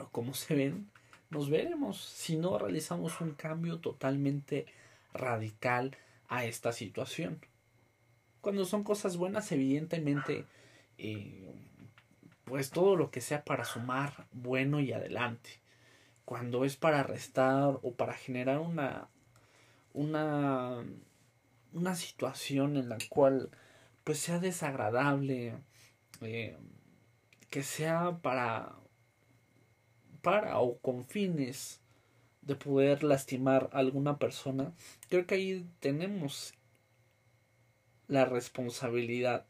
O 0.00 0.08
como 0.08 0.34
se 0.34 0.54
ven, 0.54 0.90
nos 1.30 1.48
veremos 1.48 2.02
si 2.04 2.36
no 2.36 2.58
realizamos 2.58 3.20
un 3.20 3.32
cambio 3.32 3.78
totalmente 3.78 4.66
radical 5.12 5.96
a 6.36 6.44
esta 6.44 6.72
situación. 6.72 7.40
Cuando 8.40 8.64
son 8.64 8.84
cosas 8.84 9.16
buenas, 9.16 9.50
evidentemente, 9.52 10.44
eh, 10.98 11.54
pues 12.44 12.70
todo 12.70 12.96
lo 12.96 13.10
que 13.10 13.20
sea 13.20 13.44
para 13.44 13.64
sumar 13.64 14.26
bueno 14.32 14.80
y 14.80 14.92
adelante. 14.92 15.60
Cuando 16.24 16.64
es 16.64 16.76
para 16.76 17.02
restar 17.02 17.78
o 17.82 17.94
para 17.94 18.14
generar 18.14 18.58
una, 18.58 19.08
una, 19.92 20.84
una 21.72 21.94
situación 21.94 22.76
en 22.76 22.88
la 22.88 22.98
cual 23.08 23.50
pues 24.04 24.18
sea 24.18 24.38
desagradable, 24.38 25.54
eh, 26.20 26.56
que 27.50 27.62
sea 27.62 28.18
para 28.22 28.74
para 30.24 30.58
o 30.58 30.78
con 30.78 31.04
fines 31.04 31.83
de 32.46 32.54
poder 32.56 33.02
lastimar 33.02 33.70
a 33.72 33.78
alguna 33.78 34.18
persona, 34.18 34.72
creo 35.08 35.26
que 35.26 35.36
ahí 35.36 35.66
tenemos 35.80 36.54
la 38.06 38.24
responsabilidad 38.24 39.46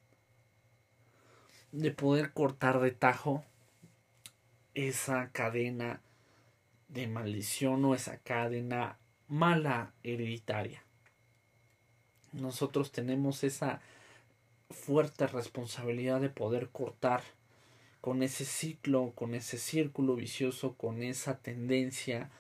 de 1.73 1.91
poder 1.91 2.33
cortar 2.33 2.81
de 2.81 2.93
tajo 2.93 3.45
esa 4.75 5.31
cadena 5.31 6.01
de 6.89 7.09
maldición 7.09 7.85
o 7.85 7.95
esa 7.95 8.19
cadena 8.19 8.99
mala 9.29 9.93
hereditaria. 10.03 10.85
Nosotros 12.33 12.93
tenemos 12.93 13.43
esa 13.43 13.81
fuerte 14.71 15.27
responsabilidad 15.27 16.21
de 16.21 16.29
poder 16.29 16.69
cortar 16.69 17.23
con 18.01 18.23
ese 18.23 18.45
ciclo, 18.45 19.13
con 19.15 19.35
ese 19.35 19.59
círculo 19.59 20.15
vicioso, 20.15 20.75
con 20.75 21.03
esa 21.03 21.39
tendencia, 21.39 22.31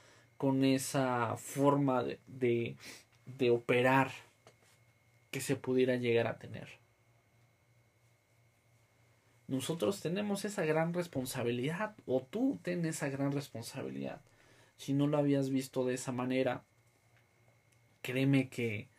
con 0.44 0.62
esa 0.62 1.38
forma 1.38 2.02
de, 2.02 2.76
de, 3.24 3.50
operar 3.50 4.10
que 5.30 5.40
se 5.40 5.56
pudiera 5.56 5.96
llegar 5.96 6.26
a 6.26 6.38
tener. 6.38 6.68
Nosotros 9.48 10.02
tenemos 10.02 10.44
esa 10.44 10.66
gran 10.66 10.92
responsabilidad, 10.92 11.94
o 12.04 12.20
tú 12.20 12.60
tienes 12.62 12.96
esa 12.96 13.08
gran 13.08 13.32
responsabilidad. 13.32 14.20
Si 14.76 14.92
no 14.92 15.06
lo 15.06 15.16
habías 15.16 15.48
visto 15.48 15.86
de 15.86 15.94
esa 15.94 16.12
manera, 16.12 16.62
créeme 18.02 18.50
que 18.50 18.90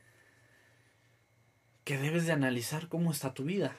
que 1.84 2.00
debes 2.00 2.26
de 2.26 2.32
analizar 2.32 2.88
cómo 2.88 3.12
está 3.12 3.36
tu 3.36 3.44
vida. 3.44 3.76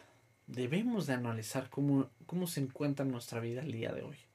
Debemos 0.47 1.09
de 1.09 1.15
analizar 1.15 1.69
cómo, 1.69 2.11
cómo 2.27 2.47
se 2.47 2.61
encuentra 2.61 3.05
nuestra 3.05 3.41
vida 3.41 3.63
el 3.63 3.73
día 3.73 3.93
de 3.93 4.03
hoy. 4.03 4.26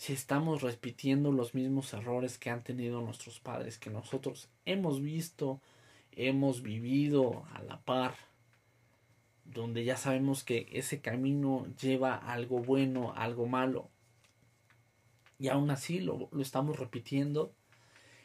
Si 0.00 0.14
estamos 0.14 0.62
repitiendo 0.62 1.30
los 1.30 1.54
mismos 1.54 1.92
errores 1.92 2.38
que 2.38 2.48
han 2.48 2.64
tenido 2.64 3.02
nuestros 3.02 3.38
padres, 3.38 3.76
que 3.76 3.90
nosotros 3.90 4.48
hemos 4.64 5.02
visto, 5.02 5.60
hemos 6.12 6.62
vivido 6.62 7.44
a 7.52 7.60
la 7.60 7.82
par, 7.82 8.14
donde 9.44 9.84
ya 9.84 9.98
sabemos 9.98 10.42
que 10.42 10.66
ese 10.72 11.02
camino 11.02 11.66
lleva 11.82 12.14
algo 12.14 12.60
bueno, 12.60 13.12
algo 13.14 13.44
malo, 13.44 13.90
y 15.38 15.48
aún 15.48 15.70
así 15.70 16.00
lo, 16.00 16.30
lo 16.32 16.40
estamos 16.40 16.78
repitiendo, 16.78 17.52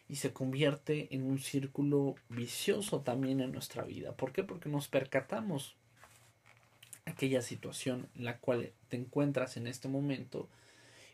y 0.08 0.16
se 0.16 0.32
convierte 0.32 1.14
en 1.14 1.24
un 1.24 1.40
círculo 1.40 2.16
vicioso 2.30 3.02
también 3.02 3.42
en 3.42 3.52
nuestra 3.52 3.84
vida. 3.84 4.16
¿Por 4.16 4.32
qué? 4.32 4.46
Porque 4.46 4.70
nos 4.70 4.88
percatamos 4.88 5.76
aquella 7.04 7.42
situación 7.42 8.08
en 8.16 8.24
la 8.24 8.38
cual 8.38 8.72
te 8.88 8.96
encuentras 8.96 9.58
en 9.58 9.68
este 9.68 9.90
momento 9.90 10.48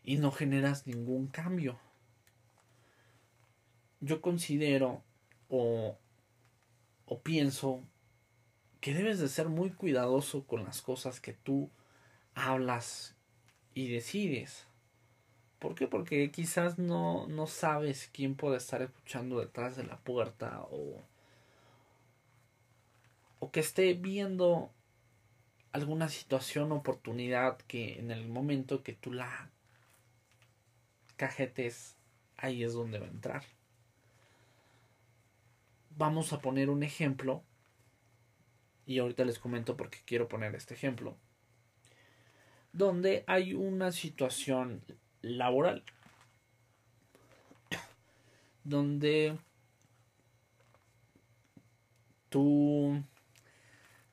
y 0.04 0.18
no 0.18 0.32
generas 0.32 0.88
ningún 0.88 1.28
cambio. 1.28 1.80
Yo 4.00 4.22
considero 4.22 5.04
o, 5.50 5.98
o 7.06 7.22
pienso 7.22 7.84
que 8.80 8.94
debes 8.94 9.20
de 9.20 9.28
ser 9.28 9.48
muy 9.48 9.70
cuidadoso 9.72 10.46
con 10.48 10.64
las 10.64 10.82
cosas 10.82 11.22
que 11.22 11.34
tú 11.34 11.70
hablas 12.34 13.16
y 13.74 13.90
decides. 13.90 14.66
¿Por 15.60 15.76
qué? 15.76 15.88
Porque 15.88 16.32
quizás 16.32 16.80
no, 16.80 17.28
no 17.28 17.46
sabes 17.46 18.10
quién 18.12 18.36
puede 18.36 18.58
estar 18.58 18.82
escuchando 18.82 19.40
detrás 19.40 19.76
de 19.76 19.84
la 19.84 20.00
puerta 20.00 20.62
o, 20.72 21.04
o 23.40 23.52
que 23.52 23.60
esté 23.60 23.94
viendo 23.94 24.72
alguna 25.72 26.10
situación, 26.10 26.72
oportunidad 26.72 27.60
que 27.60 28.00
en 28.00 28.10
el 28.10 28.28
momento 28.28 28.82
que 28.82 28.94
tú 28.94 29.14
la 29.14 29.52
cajetes, 31.22 32.00
ahí 32.36 32.64
es 32.64 32.74
donde 32.74 32.98
va 32.98 33.06
a 33.06 33.10
entrar. 33.10 33.44
Vamos 35.92 36.34
a 36.34 36.42
poner 36.42 36.72
un 36.72 36.82
ejemplo 36.82 37.44
y 38.88 38.98
ahorita 38.98 39.24
les 39.24 39.38
comento 39.38 39.78
porque 39.78 40.00
quiero 40.04 40.28
poner 40.28 40.56
este 40.56 40.74
ejemplo 40.74 41.16
donde 42.74 43.24
hay 43.28 43.54
una 43.54 43.92
situación 43.92 44.84
laboral, 45.22 45.84
donde 48.64 49.38
tú 52.30 53.04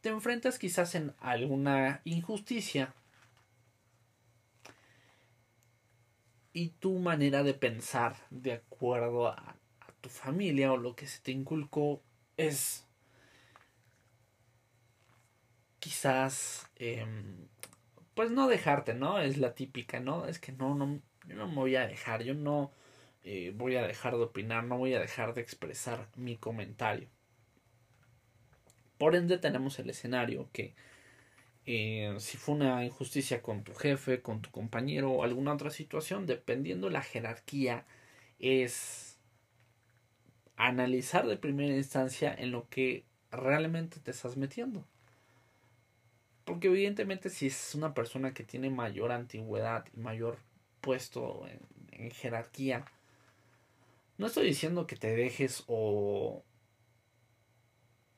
te 0.02 0.10
enfrentas 0.10 0.58
quizás 0.58 0.94
en 0.94 1.14
alguna 1.20 2.02
injusticia 2.04 2.92
y 6.52 6.70
tu 6.70 6.98
manera 6.98 7.42
de 7.42 7.54
pensar 7.54 8.16
de 8.30 8.52
acuerdo 8.52 9.28
a, 9.28 9.56
tu 10.00 10.08
familia 10.08 10.72
o 10.72 10.76
lo 10.76 10.94
que 10.94 11.06
se 11.06 11.20
te 11.20 11.32
inculcó 11.32 12.00
es 12.36 12.86
quizás 15.80 16.70
em, 16.76 17.48
pues 18.14 18.30
no 18.30 18.48
dejarte, 18.48 18.94
¿no? 18.94 19.20
Es 19.20 19.38
la 19.38 19.54
típica, 19.54 20.00
¿no? 20.00 20.26
Es 20.26 20.38
que 20.38 20.52
no, 20.52 20.74
no, 20.74 21.00
yo 21.26 21.36
no 21.36 21.48
me 21.48 21.54
voy 21.54 21.76
a 21.76 21.86
dejar, 21.86 22.22
yo 22.22 22.34
no 22.34 22.72
eh, 23.24 23.52
voy 23.56 23.76
a 23.76 23.86
dejar 23.86 24.16
de 24.16 24.22
opinar, 24.22 24.64
no 24.64 24.78
voy 24.78 24.94
a 24.94 25.00
dejar 25.00 25.34
de 25.34 25.40
expresar 25.40 26.08
mi 26.16 26.36
comentario. 26.36 27.08
Por 28.98 29.14
ende 29.14 29.38
tenemos 29.38 29.78
el 29.78 29.90
escenario 29.90 30.48
que 30.52 30.74
eh, 31.70 32.14
si 32.18 32.38
fue 32.38 32.54
una 32.54 32.82
injusticia 32.82 33.42
con 33.42 33.62
tu 33.62 33.74
jefe, 33.74 34.22
con 34.22 34.40
tu 34.40 34.50
compañero 34.50 35.10
o 35.10 35.22
alguna 35.22 35.52
otra 35.52 35.68
situación, 35.68 36.24
dependiendo 36.24 36.88
la 36.88 37.02
jerarquía, 37.02 37.84
es 38.38 39.18
analizar 40.56 41.26
de 41.26 41.36
primera 41.36 41.76
instancia 41.76 42.34
en 42.34 42.52
lo 42.52 42.66
que 42.70 43.04
realmente 43.30 44.00
te 44.00 44.12
estás 44.12 44.38
metiendo. 44.38 44.86
Porque 46.46 46.68
evidentemente 46.68 47.28
si 47.28 47.48
es 47.48 47.74
una 47.74 47.92
persona 47.92 48.32
que 48.32 48.44
tiene 48.44 48.70
mayor 48.70 49.12
antigüedad 49.12 49.84
y 49.94 50.00
mayor 50.00 50.38
puesto 50.80 51.46
en, 51.92 52.10
jerarquía, 52.12 52.86
no 54.16 54.28
estoy 54.28 54.46
diciendo 54.46 54.86
que 54.86 54.96
te 54.96 55.14
dejes 55.14 55.64
o, 55.66 56.42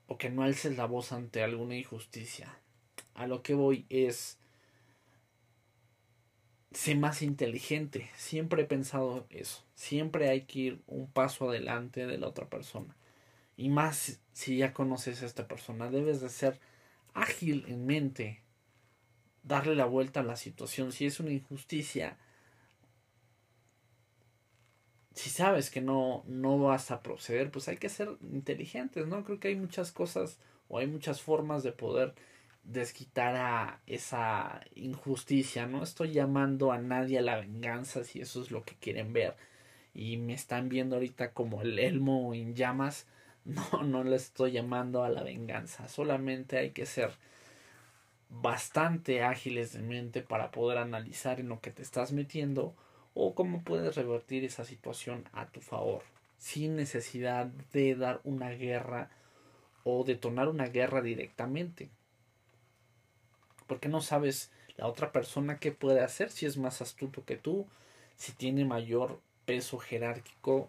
o 0.06 0.18
que 0.18 0.30
no 0.30 0.44
alces 0.44 0.76
la 0.76 0.86
voz 0.86 1.10
ante 1.10 1.42
alguna 1.42 1.74
injusticia. 1.74 2.56
A 3.14 3.26
lo 3.26 3.42
que 3.42 3.54
voy 3.54 3.86
es 3.88 4.38
sé 6.72 6.94
más 6.94 7.22
inteligente. 7.22 8.10
Siempre 8.16 8.62
he 8.62 8.66
pensado 8.66 9.26
eso. 9.30 9.64
Siempre 9.74 10.28
hay 10.28 10.42
que 10.42 10.58
ir 10.58 10.82
un 10.86 11.10
paso 11.10 11.48
adelante 11.50 12.06
de 12.06 12.18
la 12.18 12.28
otra 12.28 12.48
persona. 12.48 12.96
Y 13.56 13.68
más 13.68 14.20
si 14.32 14.56
ya 14.56 14.72
conoces 14.72 15.22
a 15.22 15.26
esta 15.26 15.48
persona. 15.48 15.90
Debes 15.90 16.20
de 16.20 16.28
ser 16.28 16.60
ágil 17.14 17.64
en 17.68 17.86
mente, 17.86 18.42
darle 19.42 19.74
la 19.74 19.86
vuelta 19.86 20.20
a 20.20 20.24
la 20.24 20.36
situación. 20.36 20.92
Si 20.92 21.06
es 21.06 21.20
una 21.20 21.32
injusticia, 21.32 22.16
si 25.14 25.28
sabes 25.28 25.70
que 25.70 25.80
no, 25.80 26.24
no 26.26 26.58
vas 26.58 26.90
a 26.90 27.02
proceder, 27.02 27.50
pues 27.50 27.68
hay 27.68 27.76
que 27.76 27.88
ser 27.88 28.16
inteligentes, 28.32 29.06
¿no? 29.06 29.24
Creo 29.24 29.40
que 29.40 29.48
hay 29.48 29.56
muchas 29.56 29.92
cosas 29.92 30.38
o 30.68 30.78
hay 30.78 30.86
muchas 30.86 31.20
formas 31.20 31.62
de 31.62 31.72
poder 31.72 32.14
desquitar 32.62 33.36
a 33.36 33.80
esa 33.86 34.60
injusticia. 34.74 35.66
No 35.66 35.82
estoy 35.82 36.12
llamando 36.12 36.72
a 36.72 36.78
nadie 36.78 37.18
a 37.18 37.22
la 37.22 37.36
venganza 37.36 38.04
si 38.04 38.20
eso 38.20 38.42
es 38.42 38.50
lo 38.50 38.64
que 38.64 38.76
quieren 38.76 39.12
ver. 39.12 39.36
Y 39.94 40.16
me 40.18 40.34
están 40.34 40.68
viendo 40.68 40.96
ahorita 40.96 41.32
como 41.32 41.62
el 41.62 41.78
elmo 41.78 42.32
en 42.34 42.54
llamas 42.54 43.06
no, 43.44 43.82
no 43.82 44.04
le 44.04 44.16
estoy 44.16 44.52
llamando 44.52 45.02
a 45.02 45.08
la 45.08 45.22
venganza. 45.22 45.88
Solamente 45.88 46.58
hay 46.58 46.70
que 46.70 46.86
ser 46.86 47.10
bastante 48.28 49.24
ágiles 49.24 49.72
de 49.72 49.80
mente 49.80 50.22
para 50.22 50.50
poder 50.50 50.78
analizar 50.78 51.40
en 51.40 51.48
lo 51.48 51.60
que 51.60 51.72
te 51.72 51.82
estás 51.82 52.12
metiendo 52.12 52.74
o 53.14 53.34
cómo 53.34 53.62
puedes 53.64 53.96
revertir 53.96 54.44
esa 54.44 54.64
situación 54.64 55.24
a 55.32 55.46
tu 55.46 55.60
favor 55.60 56.02
sin 56.40 56.74
necesidad 56.74 57.46
de 57.72 57.94
dar 57.94 58.20
una 58.24 58.48
guerra 58.50 59.10
o 59.84 60.04
detonar 60.04 60.48
una 60.48 60.66
guerra 60.66 61.02
directamente 61.02 61.90
porque 63.70 63.88
no 63.88 64.00
sabes 64.00 64.50
la 64.76 64.88
otra 64.88 65.12
persona 65.12 65.60
qué 65.60 65.70
puede 65.70 66.00
hacer 66.00 66.32
si 66.32 66.44
es 66.44 66.56
más 66.56 66.82
astuto 66.82 67.24
que 67.24 67.36
tú 67.36 67.68
si 68.16 68.32
tiene 68.32 68.64
mayor 68.64 69.20
peso 69.46 69.78
jerárquico 69.78 70.68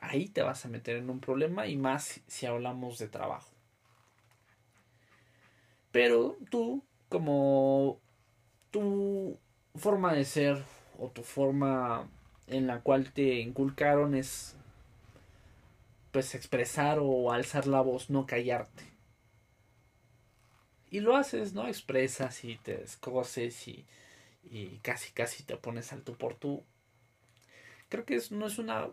ahí 0.00 0.28
te 0.28 0.42
vas 0.42 0.64
a 0.64 0.68
meter 0.68 0.96
en 0.96 1.10
un 1.10 1.20
problema 1.20 1.68
y 1.68 1.76
más 1.76 2.20
si 2.26 2.46
hablamos 2.46 2.98
de 2.98 3.06
trabajo. 3.06 3.50
Pero 5.92 6.36
tú, 6.50 6.82
como 7.08 8.00
tu 8.72 9.38
forma 9.76 10.12
de 10.12 10.24
ser 10.24 10.60
o 10.98 11.08
tu 11.08 11.22
forma 11.22 12.08
en 12.48 12.66
la 12.66 12.80
cual 12.80 13.12
te 13.12 13.40
inculcaron 13.40 14.16
es 14.16 14.56
pues 16.10 16.34
expresar 16.34 16.98
o 17.00 17.30
alzar 17.30 17.68
la 17.68 17.80
voz, 17.80 18.10
no 18.10 18.26
callarte. 18.26 18.93
Y 20.94 21.00
lo 21.00 21.16
haces, 21.16 21.54
¿no? 21.54 21.66
Expresas 21.66 22.44
y 22.44 22.54
te 22.54 22.76
descoces 22.76 23.66
y, 23.66 23.84
y 24.44 24.78
casi 24.78 25.10
casi 25.10 25.42
te 25.42 25.56
pones 25.56 25.92
al 25.92 26.02
tú 26.02 26.14
por 26.14 26.36
tú. 26.36 26.62
Creo 27.88 28.04
que 28.04 28.14
es, 28.14 28.30
no 28.30 28.46
es 28.46 28.58
una 28.58 28.86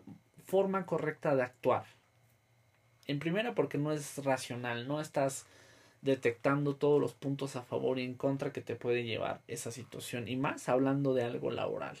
forma 0.44 0.84
correcta 0.84 1.36
de 1.36 1.44
actuar. 1.44 1.84
En 3.06 3.20
primera 3.20 3.54
porque 3.54 3.78
no 3.78 3.92
es 3.92 4.18
racional, 4.24 4.88
no 4.88 5.00
estás 5.00 5.46
detectando 6.00 6.74
todos 6.74 7.00
los 7.00 7.14
puntos 7.14 7.54
a 7.54 7.62
favor 7.62 8.00
y 8.00 8.04
en 8.04 8.14
contra 8.14 8.52
que 8.52 8.62
te 8.62 8.74
puede 8.74 9.04
llevar 9.04 9.40
esa 9.46 9.70
situación 9.70 10.26
y 10.26 10.34
más 10.34 10.68
hablando 10.68 11.14
de 11.14 11.22
algo 11.22 11.52
laboral. 11.52 11.96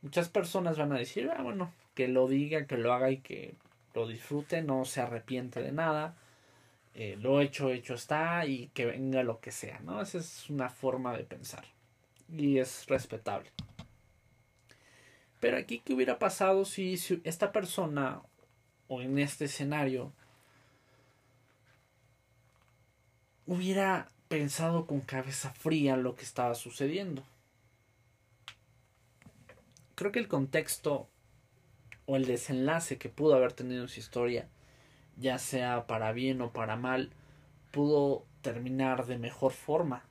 Muchas 0.00 0.30
personas 0.30 0.78
van 0.78 0.92
a 0.92 0.98
decir, 0.98 1.30
ah, 1.30 1.42
bueno, 1.42 1.74
que 1.94 2.08
lo 2.08 2.26
diga, 2.26 2.66
que 2.66 2.78
lo 2.78 2.94
haga 2.94 3.10
y 3.10 3.18
que 3.18 3.54
lo 3.92 4.08
disfrute, 4.08 4.62
no 4.62 4.86
se 4.86 5.02
arrepiente 5.02 5.60
de 5.60 5.72
nada, 5.72 6.16
eh, 6.94 7.16
lo 7.20 7.40
hecho, 7.40 7.70
hecho 7.70 7.94
está 7.94 8.44
y 8.46 8.68
que 8.68 8.86
venga 8.86 9.22
lo 9.22 9.40
que 9.40 9.52
sea, 9.52 9.78
¿no? 9.80 10.00
Esa 10.00 10.18
es 10.18 10.50
una 10.50 10.68
forma 10.68 11.16
de 11.16 11.24
pensar 11.24 11.64
y 12.28 12.58
es 12.58 12.86
respetable. 12.86 13.50
Pero 15.40 15.56
aquí, 15.56 15.80
¿qué 15.84 15.94
hubiera 15.94 16.18
pasado 16.18 16.64
si, 16.64 16.96
si 16.96 17.20
esta 17.24 17.52
persona 17.52 18.22
o 18.88 19.00
en 19.00 19.18
este 19.18 19.44
escenario 19.44 20.12
hubiera 23.46 24.10
pensado 24.28 24.86
con 24.86 25.00
cabeza 25.00 25.52
fría 25.52 25.96
lo 25.96 26.16
que 26.16 26.24
estaba 26.24 26.54
sucediendo? 26.54 27.22
Creo 29.94 30.10
que 30.10 30.18
el 30.18 30.28
contexto 30.28 31.08
o 32.06 32.16
el 32.16 32.26
desenlace 32.26 32.98
que 32.98 33.08
pudo 33.08 33.34
haber 33.34 33.52
tenido 33.52 33.82
en 33.82 33.88
su 33.88 34.00
historia 34.00 34.48
ya 35.18 35.38
sea 35.38 35.86
para 35.86 36.12
bien 36.12 36.40
o 36.40 36.52
para 36.52 36.76
mal, 36.76 37.10
pudo 37.70 38.24
terminar 38.42 39.06
de 39.06 39.18
mejor 39.18 39.52
forma. 39.52 40.04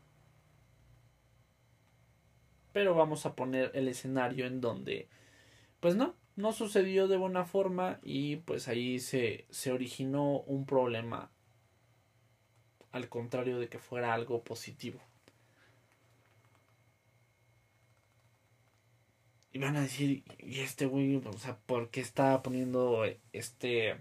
Pero 2.74 2.94
vamos 2.94 3.26
a 3.26 3.36
poner 3.36 3.72
el 3.74 3.88
escenario 3.88 4.46
en 4.46 4.62
donde, 4.62 5.08
pues 5.80 5.96
no, 5.96 6.16
no 6.36 6.52
sucedió 6.52 7.08
de 7.08 7.18
buena 7.18 7.46
forma 7.46 8.00
y 8.04 8.38
pues 8.38 8.68
ahí 8.68 9.00
se, 9.00 9.46
se 9.50 9.72
originó 9.72 10.42
un 10.42 10.66
problema 10.66 11.32
al 12.92 13.10
contrario 13.10 13.60
de 13.60 13.70
que 13.70 13.80
fuera 13.80 14.14
algo 14.14 14.44
positivo. 14.44 15.00
Y 19.52 19.60
van 19.60 19.76
a 19.76 19.82
decir, 19.82 20.24
¿y 20.38 20.60
este 20.60 20.86
güey, 20.86 21.16
o 21.16 21.34
sea, 21.34 21.58
por 21.66 21.90
qué 21.90 22.02
está 22.02 22.44
poniendo 22.44 23.04
este, 23.34 23.98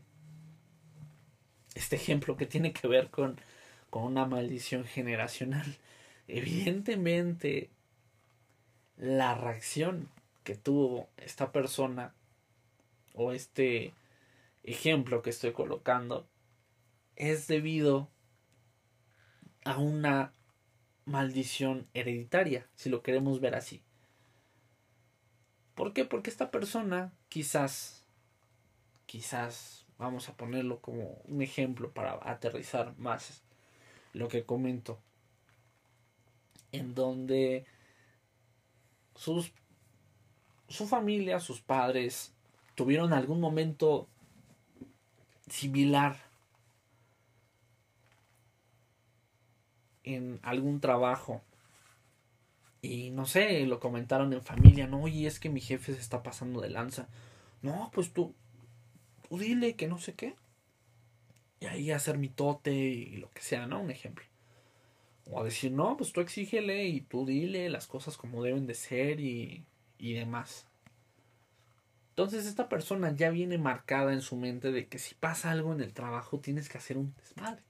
este 1.77 1.97
ejemplo 1.97 2.37
que 2.37 2.47
tiene 2.47 2.73
que 2.73 2.89
ver 2.89 3.11
con, 3.11 3.39
con 3.91 4.05
una 4.05 4.27
maldición 4.27 4.85
generacional? 4.85 5.77
Evidentemente, 6.29 7.71
la 8.97 9.35
reacción 9.35 10.09
que 10.43 10.55
tuvo 10.57 11.09
esta 11.17 11.53
persona 11.53 12.15
o 13.15 13.33
este 13.33 13.95
ejemplo 14.65 15.23
que 15.23 15.31
estoy 15.31 15.53
colocando 15.53 16.29
es 17.15 17.47
debido 17.47 18.11
a 19.65 19.79
una 19.79 20.33
maldición 21.05 21.89
hereditaria, 21.95 22.67
si 22.75 22.91
lo 22.91 23.03
queremos 23.03 23.41
ver 23.41 23.55
así. 23.55 23.83
¿Por 25.75 25.93
qué? 25.93 26.05
Porque 26.05 26.31
esta 26.31 26.51
persona 26.51 27.13
quizás, 27.29 28.05
quizás, 29.07 29.86
vamos 29.99 30.29
a 30.29 30.37
ponerlo 30.37 30.81
como 30.81 31.21
un 31.25 31.43
ejemplo 31.43 31.91
para 31.91 32.19
aterrizar 32.23 32.97
más 32.99 33.43
lo 34.13 34.29
que 34.29 34.45
comento, 34.45 34.99
en 36.73 36.95
donde 36.95 37.67
sus, 39.15 39.53
su 40.69 40.87
familia, 40.87 41.41
sus 41.41 41.61
padres, 41.61 42.33
tuvieron 42.75 43.13
algún 43.13 43.41
momento 43.41 44.09
similar 45.49 46.17
en 50.05 50.39
algún 50.43 50.81
trabajo 50.81 51.43
y 52.83 53.11
no 53.11 53.27
sé, 53.27 53.67
lo 53.67 53.81
comentaron 53.81 54.33
en 54.33 54.43
familia, 54.43 54.87
no, 54.87 55.09
y 55.09 55.27
es 55.27 55.41
que 55.41 55.49
mi 55.49 55.61
jefe 55.61 55.95
se 55.95 56.01
está 56.01 56.23
pasando 56.23 56.61
de 56.61 56.71
lanza. 56.71 57.09
No, 57.63 57.91
pues 57.93 58.13
tú, 58.13 58.35
tú 59.29 59.39
dile 59.39 59.75
que 59.77 59.89
no 59.89 59.99
sé 59.99 60.15
qué. 60.15 60.35
Y 61.61 61.67
ahí 61.67 61.91
hacer 61.91 62.19
mi 62.19 62.29
tote 62.29 62.73
y 62.75 63.17
lo 63.17 63.31
que 63.31 63.43
sea, 63.43 63.67
¿no? 63.67 63.81
Un 63.81 63.91
ejemplo. 63.91 64.25
O 65.31 65.43
decir, 65.43 65.73
no, 65.73 65.97
pues 65.97 66.13
tú 66.13 66.21
exígele 66.21 66.87
y 66.87 67.01
tú 67.01 67.27
dile 67.27 67.69
las 67.69 67.87
cosas 67.87 68.17
como 68.17 68.43
deben 68.43 68.67
de 68.67 68.75
ser 68.75 69.21
y, 69.21 69.65
y 69.99 70.13
demás. 70.13 70.67
Entonces 72.11 72.47
esta 72.47 72.69
persona 72.69 73.15
ya 73.15 73.31
viene 73.31 73.59
marcada 73.59 74.13
en 74.13 74.23
su 74.23 74.37
mente 74.37 74.73
de 74.73 74.87
que 74.87 74.99
si 74.99 75.15
pasa 75.15 75.51
algo 75.51 75.73
en 75.73 75.81
el 75.81 75.93
trabajo 75.93 76.41
tienes 76.41 76.69
que 76.69 76.79
hacer 76.79 76.97
un 76.97 77.15
desmadre. 77.17 77.63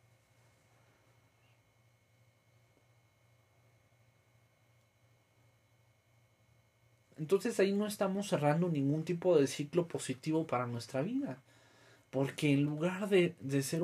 Entonces 7.16 7.59
ahí 7.61 7.72
no 7.72 7.87
estamos 7.87 8.29
cerrando 8.29 8.68
ningún 8.68 9.05
tipo 9.05 9.38
de 9.38 9.46
ciclo 9.46 9.88
positivo 9.88 10.46
para 10.46 10.66
nuestra 10.66 11.02
vida. 11.02 11.42
Porque 12.11 12.52
en 12.52 12.62
lugar 12.62 13.09
de, 13.09 13.35
de 13.40 13.62
ser 13.62 13.83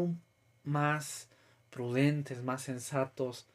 más 0.65 1.29
prudentes, 1.71 2.43
más 2.43 2.63
sensatos, 2.63 3.47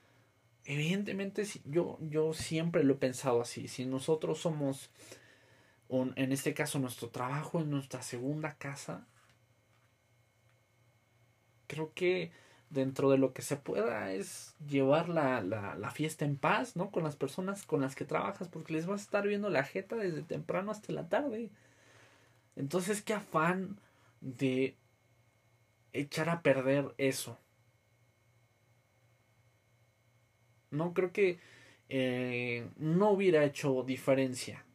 evidentemente 0.66 1.46
yo, 1.66 1.98
yo 2.02 2.34
siempre 2.34 2.84
lo 2.84 2.94
he 2.94 2.98
pensado 2.98 3.42
así. 3.42 3.68
Si 3.68 3.86
nosotros 3.86 4.40
somos, 4.40 4.90
en 5.90 6.32
este 6.32 6.54
caso, 6.54 6.80
nuestro 6.80 7.10
trabajo 7.10 7.62
en 7.62 7.72
nuestra 7.72 8.02
segunda 8.02 8.56
casa, 8.56 9.08
creo 11.68 11.94
que 11.94 12.32
dentro 12.70 13.10
de 13.10 13.18
lo 13.18 13.34
que 13.34 13.42
se 13.42 13.58
pueda 13.58 14.12
es 14.12 14.56
llevar 14.68 15.10
la, 15.10 15.42
la, 15.42 15.76
la, 15.76 15.92
fiesta 15.92 16.26
en 16.26 16.38
paz, 16.38 16.76
¿no? 16.76 16.92
Con 16.92 17.04
las 17.04 17.16
personas 17.16 17.66
con 17.66 17.82
las 17.82 17.96
que 17.96 18.06
trabajas, 18.06 18.50
porque 18.50 18.74
les 18.74 18.86
vas 18.86 19.02
a 19.02 19.04
estar 19.04 19.28
viendo 19.28 19.50
la 19.50 19.64
jeta 19.64 19.96
desde 19.96 20.22
temprano 20.24 20.72
hasta 20.72 20.94
la 20.94 21.08
tarde. 21.10 21.50
Entonces, 22.56 23.02
qué 23.02 23.14
afán 23.14 23.80
de 24.22 24.76
echar 25.94 26.30
a 26.30 26.42
perder 26.42 26.94
eso. 26.98 27.38
No 30.72 30.94
creo 30.94 31.12
que 31.12 31.40
eh, 31.90 32.70
no 32.78 33.12
hubiera 33.12 33.46
hecho 33.46 33.84
diferencia 33.84 34.66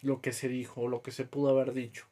lo 0.00 0.20
que 0.20 0.32
se 0.32 0.48
dijo, 0.48 0.88
lo 0.88 1.02
que 1.02 1.10
se 1.10 1.24
pudo 1.24 1.50
haber 1.50 1.72
dicho. 1.72 2.06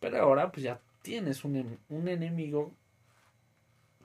Pero 0.00 0.20
ahora 0.20 0.50
pues 0.50 0.64
ya 0.64 0.80
tienes 1.02 1.44
un, 1.44 1.78
un 1.88 2.08
enemigo 2.08 2.72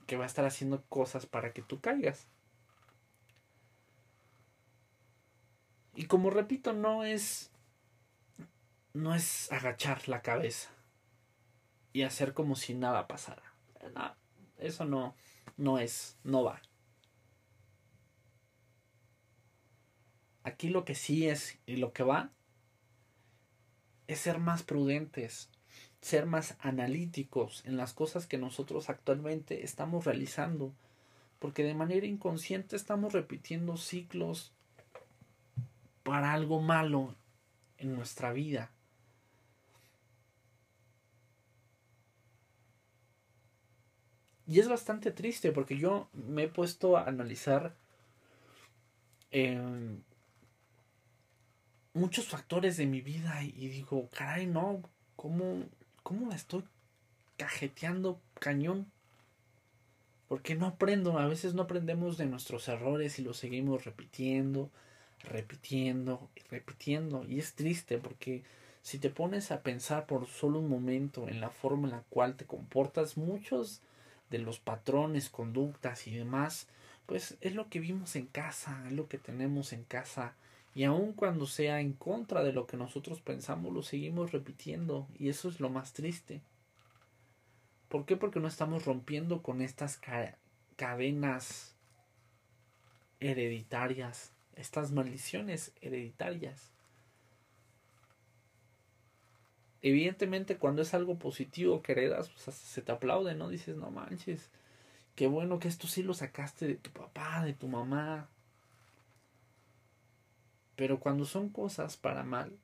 que 0.06 0.18
va 0.18 0.24
a 0.24 0.28
estar 0.28 0.46
haciendo 0.46 0.84
cosas 0.84 1.26
para 1.26 1.52
que 1.54 1.62
tú 1.62 1.80
caigas. 1.82 2.28
Y 5.96 6.06
como 6.06 6.30
repito, 6.30 6.74
no 6.74 7.04
es 7.04 7.52
no 8.94 9.14
es 9.14 9.52
agachar 9.52 10.08
la 10.08 10.22
cabeza 10.22 10.70
y 11.92 12.04
hacer 12.04 12.34
como 12.34 12.56
si 12.56 12.74
nada 12.74 13.08
pasara. 13.08 13.44
eso 14.58 14.86
no 14.86 15.16
no 15.58 15.80
es, 15.80 16.18
no 16.24 16.44
va. 16.44 16.62
Aquí 20.44 20.70
lo 20.70 20.86
que 20.86 20.96
sí 20.96 21.28
es 21.28 21.58
y 21.66 21.78
lo 21.78 21.92
que 21.94 22.04
va 22.04 22.30
es 24.08 24.20
ser 24.20 24.40
más 24.40 24.64
prudentes, 24.64 25.50
ser 26.06 26.28
más 26.28 26.56
analíticos 26.60 27.64
en 27.66 27.78
las 27.78 27.94
cosas 27.94 28.28
que 28.28 28.38
nosotros 28.38 28.92
actualmente 28.92 29.64
estamos 29.64 30.06
realizando, 30.06 30.72
porque 31.40 31.64
de 31.64 31.74
manera 31.74 32.06
inconsciente 32.06 32.76
estamos 32.76 33.12
repitiendo 33.12 33.76
ciclos 33.76 34.54
para 36.04 36.32
algo 36.32 36.62
malo 36.62 37.16
en 37.80 37.96
nuestra 37.96 38.34
vida. 38.34 38.70
Y 44.46 44.60
es 44.60 44.70
bastante 44.70 45.10
triste 45.10 45.52
porque 45.52 45.80
yo 45.80 46.08
me 46.14 46.44
he 46.44 46.48
puesto 46.48 46.98
a 46.98 47.06
analizar 47.06 47.76
em, 49.32 50.04
muchos 51.94 52.28
factores 52.28 52.78
de 52.78 52.86
mi 52.86 53.02
vida 53.02 53.44
y 53.44 53.70
digo, 53.70 54.08
caray, 54.12 54.46
no, 54.46 54.84
¿cómo, 55.16 55.66
¿cómo 56.06 56.30
la 56.30 56.36
estoy 56.36 56.64
cajeteando 57.36 58.22
cañón? 58.40 58.92
Porque 60.28 60.54
no 60.54 60.68
aprendo, 60.68 61.18
a 61.18 61.26
veces 61.26 61.56
no 61.56 61.64
aprendemos 61.64 62.18
de 62.18 62.28
nuestros 62.28 62.68
errores 62.68 63.18
y 63.18 63.24
los 63.24 63.38
seguimos 63.38 63.86
repitiendo, 63.86 64.70
repitiendo, 65.24 66.30
repitiendo. 66.52 67.26
Y 67.28 67.40
es 67.40 67.56
triste 67.56 67.98
porque 67.98 68.44
si 68.84 69.00
te 69.00 69.10
pones 69.10 69.52
a 69.52 69.64
pensar 69.64 70.06
por 70.06 70.28
solo 70.28 70.60
un 70.60 70.70
momento 70.70 71.28
en 71.28 71.42
la 71.42 71.50
forma 71.50 71.88
en 71.88 71.96
la 71.96 72.04
cual 72.10 72.36
te 72.36 72.46
comportas, 72.46 73.18
muchos 73.18 73.82
de 74.30 74.38
los 74.38 74.60
patrones, 74.60 75.30
conductas 75.30 76.06
y 76.06 76.16
demás, 76.16 76.68
pues 77.08 77.36
es 77.42 77.56
lo 77.56 77.68
que 77.68 77.80
vimos 77.80 78.16
en 78.16 78.28
casa, 78.28 78.84
es 78.86 78.94
lo 78.94 79.08
que 79.08 79.18
tenemos 79.18 79.74
en 79.74 79.84
casa 79.84 80.36
y 80.76 80.84
aun 80.84 81.14
cuando 81.14 81.48
sea 81.48 81.80
en 81.80 81.94
contra 81.94 82.44
de 82.44 82.52
lo 82.52 82.68
que 82.68 82.76
nosotros 82.76 83.22
pensamos, 83.22 83.74
lo 83.74 83.82
seguimos 83.82 84.34
repitiendo. 84.34 85.08
Y 85.18 85.30
eso 85.30 85.48
es 85.48 85.62
lo 85.62 85.70
más 85.70 85.94
triste. 85.94 86.42
¿Por 87.88 88.06
qué? 88.06 88.18
Porque 88.18 88.42
no 88.42 88.50
estamos 88.50 88.84
rompiendo 88.84 89.42
con 89.42 89.62
estas 89.62 90.02
cadenas 90.76 91.78
hereditarias, 93.22 94.34
estas 94.58 94.92
maldiciones 94.92 95.72
hereditarias. 95.80 96.72
Evidentemente 99.82 100.58
cuando 100.58 100.82
es 100.82 100.94
algo 100.94 101.18
positivo 101.18 101.82
que 101.82 101.94
heredas, 101.94 102.30
pues 102.30 102.54
se 102.54 102.82
te 102.82 102.92
aplaude, 102.92 103.34
¿no? 103.34 103.48
Dices, 103.48 103.78
no 103.78 103.92
manches, 103.92 104.50
qué 105.16 105.28
bueno 105.28 105.58
que 105.60 105.70
esto 105.70 105.88
sí 105.88 106.04
lo 106.04 106.14
sacaste 106.14 106.68
de 106.68 106.76
tu 106.76 106.90
papá, 106.92 107.46
de 107.46 107.54
tu 107.54 107.70
mamá, 107.70 108.28
pero 110.76 111.00
cuando 111.00 111.26
son 111.26 111.50
cosas 111.50 111.98
para 111.98 112.24
mal, 112.24 112.58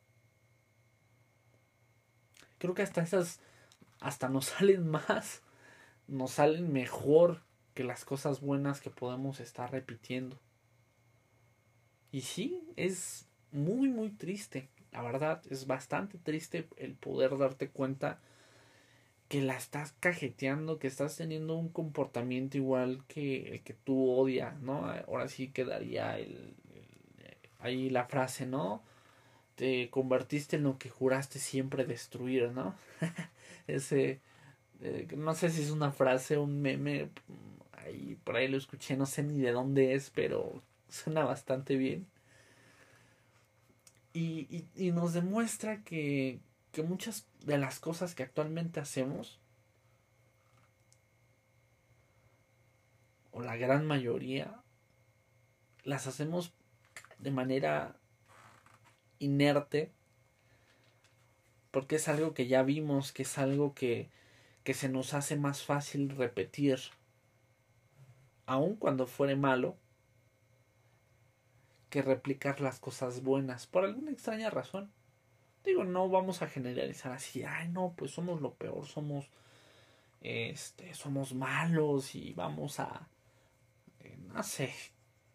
creo 2.57 2.73
que 2.73 2.81
hasta 2.81 3.01
esas 3.01 3.39
hasta 4.01 4.27
nos 4.27 4.45
salen 4.57 4.87
más, 4.87 5.41
nos 6.07 6.31
salen 6.31 6.73
mejor 6.73 7.41
que 7.73 7.83
las 7.85 8.03
cosas 8.03 8.41
buenas 8.41 8.81
que 8.81 8.89
podemos 8.89 9.39
estar 9.39 9.71
repitiendo. 9.71 10.37
Y 12.11 12.21
sí, 12.21 12.61
es 12.75 13.27
muy, 13.53 13.87
muy 13.87 14.09
triste. 14.09 14.69
La 14.91 15.01
verdad, 15.01 15.41
es 15.49 15.67
bastante 15.67 16.17
triste 16.17 16.67
el 16.75 16.95
poder 16.95 17.37
darte 17.37 17.69
cuenta 17.69 18.19
que 19.29 19.41
la 19.41 19.55
estás 19.55 19.93
cajeteando, 20.01 20.77
que 20.77 20.87
estás 20.87 21.15
teniendo 21.15 21.55
un 21.55 21.69
comportamiento 21.69 22.57
igual 22.57 23.05
que 23.07 23.53
el 23.53 23.63
que 23.63 23.73
tú 23.73 24.11
odias, 24.11 24.59
¿no? 24.59 24.91
Ahora 25.07 25.29
sí 25.29 25.47
quedaría 25.47 26.19
el, 26.19 26.53
ahí 27.61 27.89
la 27.89 28.05
frase, 28.05 28.45
¿no? 28.45 28.81
Te 29.55 29.89
convertiste 29.89 30.55
en 30.57 30.63
lo 30.63 30.77
que 30.77 30.89
juraste 30.89 31.39
siempre 31.39 31.85
destruir, 31.85 32.51
¿no? 32.51 32.75
Ese, 33.67 34.19
eh, 34.81 35.07
no 35.15 35.33
sé 35.35 35.49
si 35.49 35.61
es 35.61 35.71
una 35.71 35.91
frase, 35.91 36.37
un 36.37 36.61
meme, 36.61 37.09
ahí 37.73 38.17
por 38.23 38.35
ahí 38.35 38.47
lo 38.47 38.57
escuché, 38.57 38.97
no 38.97 39.05
sé 39.05 39.23
ni 39.23 39.39
de 39.39 39.51
dónde 39.51 39.93
es, 39.93 40.09
pero 40.09 40.61
suena 40.89 41.23
bastante 41.23 41.75
bien. 41.77 42.07
Y, 44.13 44.65
y, 44.75 44.91
nos 44.91 45.13
demuestra 45.13 45.83
que, 45.83 46.39
que 46.73 46.83
muchas 46.83 47.27
de 47.45 47.57
las 47.57 47.79
cosas 47.79 48.13
que 48.13 48.23
actualmente 48.23 48.81
hacemos, 48.81 49.39
o 53.31 53.41
la 53.41 53.55
gran 53.55 53.87
mayoría, 53.87 54.61
las 55.85 56.07
hacemos 56.07 56.53
de 57.21 57.31
manera 57.31 57.95
inerte, 59.19 59.91
porque 61.71 61.95
es 61.95 62.07
algo 62.07 62.33
que 62.33 62.47
ya 62.47 62.63
vimos, 62.63 63.11
que 63.11 63.23
es 63.23 63.37
algo 63.37 63.73
que, 63.73 64.09
que 64.63 64.73
se 64.73 64.89
nos 64.89 65.13
hace 65.13 65.35
más 65.35 65.63
fácil 65.63 66.09
repetir, 66.09 66.79
aun 68.45 68.75
cuando 68.75 69.07
fuere 69.07 69.35
malo, 69.35 69.77
que 71.89 72.01
replicar 72.01 72.61
las 72.61 72.79
cosas 72.79 73.23
buenas, 73.23 73.67
por 73.67 73.85
alguna 73.85 74.11
extraña 74.11 74.49
razón. 74.49 74.91
Digo, 75.63 75.83
no 75.83 76.09
vamos 76.09 76.41
a 76.41 76.47
generalizar 76.47 77.11
así, 77.11 77.43
ay 77.43 77.69
no, 77.69 77.93
pues 77.95 78.11
somos 78.11 78.41
lo 78.41 78.55
peor, 78.55 78.87
somos 78.87 79.29
este, 80.21 80.93
somos 80.93 81.33
malos 81.33 82.15
y 82.15 82.33
vamos 82.33 82.79
a 82.79 83.07
eh, 83.99 84.17
no 84.33 84.43
sé 84.43 84.71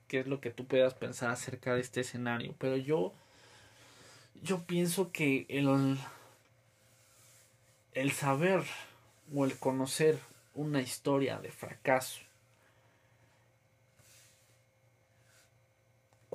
qué 0.09 0.21
es 0.21 0.27
lo 0.27 0.40
que 0.40 0.51
tú 0.51 0.66
puedas 0.66 0.95
pensar 0.95 1.31
acerca 1.31 1.75
de 1.75 1.81
este 1.81 2.01
escenario, 2.01 2.55
pero 2.59 2.77
yo 2.77 3.12
yo 4.42 4.64
pienso 4.64 5.12
que 5.12 5.47
el 5.49 5.99
el 7.92 8.12
saber 8.12 8.64
o 9.35 9.45
el 9.45 9.59
conocer 9.59 10.19
una 10.55 10.81
historia 10.81 11.38
de 11.38 11.51
fracaso 11.51 12.21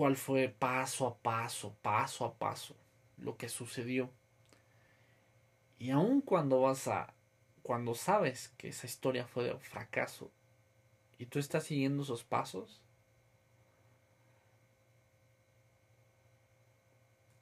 cuál 0.01 0.15
fue 0.15 0.49
paso 0.49 1.05
a 1.05 1.15
paso, 1.15 1.75
paso 1.83 2.25
a 2.25 2.33
paso 2.33 2.75
lo 3.19 3.37
que 3.37 3.49
sucedió. 3.49 4.09
Y 5.77 5.91
aun 5.91 6.21
cuando 6.21 6.61
vas 6.61 6.87
a, 6.87 7.13
cuando 7.61 7.93
sabes 7.93 8.51
que 8.57 8.69
esa 8.69 8.87
historia 8.87 9.27
fue 9.27 9.43
de 9.43 9.55
fracaso 9.59 10.31
y 11.19 11.27
tú 11.27 11.37
estás 11.37 11.65
siguiendo 11.65 12.01
esos 12.01 12.23
pasos, 12.23 12.80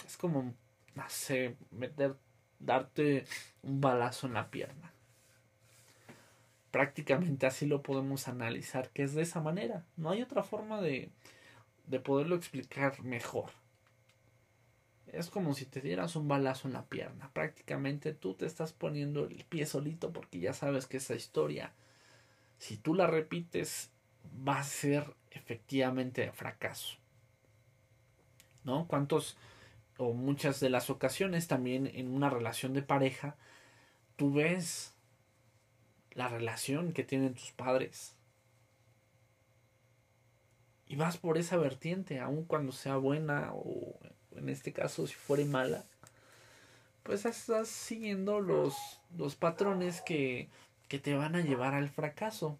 es 0.09 0.17
como, 0.17 0.55
no 0.95 1.03
sé, 1.07 1.55
meter, 1.69 2.15
darte 2.57 3.25
un 3.61 3.79
balazo 3.79 4.25
en 4.25 4.33
la 4.33 4.49
pierna. 4.49 4.91
Prácticamente 6.71 7.45
así 7.45 7.67
lo 7.67 7.83
podemos 7.83 8.27
analizar, 8.27 8.89
que 8.89 9.03
es 9.03 9.13
de 9.13 9.21
esa 9.21 9.39
manera. 9.39 9.85
No 9.97 10.09
hay 10.09 10.23
otra 10.23 10.41
forma 10.41 10.81
de, 10.81 11.11
de 11.85 11.99
poderlo 11.99 12.35
explicar 12.35 13.03
mejor. 13.03 13.51
Es 15.05 15.29
como 15.29 15.53
si 15.53 15.65
te 15.65 15.79
dieras 15.79 16.15
un 16.15 16.27
balazo 16.27 16.67
en 16.67 16.73
la 16.73 16.85
pierna. 16.85 17.29
Prácticamente 17.31 18.11
tú 18.11 18.33
te 18.33 18.47
estás 18.47 18.73
poniendo 18.73 19.25
el 19.25 19.45
pie 19.45 19.67
solito 19.67 20.11
porque 20.11 20.39
ya 20.39 20.53
sabes 20.53 20.87
que 20.87 20.97
esa 20.97 21.13
historia, 21.13 21.71
si 22.57 22.77
tú 22.77 22.95
la 22.95 23.05
repites, 23.05 23.91
va 24.47 24.59
a 24.59 24.63
ser 24.63 25.13
efectivamente 25.29 26.21
de 26.21 26.31
fracaso. 26.31 26.97
¿No? 28.63 28.87
¿Cuántos 28.87 29.37
o 29.99 30.13
muchas 30.13 30.59
de 30.59 30.71
las 30.71 30.89
ocasiones 30.89 31.47
también 31.47 31.85
en 31.93 32.11
una 32.11 32.31
relación 32.31 32.73
de 32.73 32.81
pareja, 32.81 33.35
tú 34.15 34.33
ves 34.33 34.95
la 36.13 36.27
relación 36.27 36.93
que 36.93 37.03
tienen 37.03 37.35
tus 37.35 37.51
padres 37.51 38.15
y 40.87 40.95
vas 40.95 41.17
por 41.17 41.37
esa 41.37 41.55
vertiente, 41.55 42.19
aun 42.19 42.45
cuando 42.45 42.71
sea 42.71 42.97
buena 42.97 43.51
o 43.53 43.99
en 44.35 44.49
este 44.49 44.73
caso 44.73 45.05
si 45.05 45.13
fuera 45.13 45.45
mala, 45.45 45.85
pues 47.03 47.25
estás 47.25 47.67
siguiendo 47.67 48.39
los, 48.39 48.75
los 49.15 49.35
patrones 49.35 50.01
que, 50.01 50.49
que 50.87 50.97
te 50.97 51.13
van 51.13 51.35
a 51.35 51.41
llevar 51.41 51.75
al 51.75 51.89
fracaso. 51.89 52.57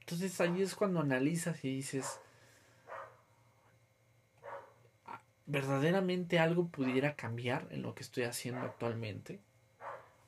Entonces 0.00 0.40
ahí 0.40 0.62
es 0.62 0.74
cuando 0.74 1.00
analizas 1.00 1.62
y 1.64 1.76
dices, 1.76 2.18
ah, 5.06 5.20
¿verdaderamente 5.46 6.38
algo 6.38 6.68
pudiera 6.68 7.16
cambiar 7.16 7.66
en 7.70 7.82
lo 7.82 7.94
que 7.94 8.02
estoy 8.02 8.24
haciendo 8.24 8.62
actualmente? 8.62 9.40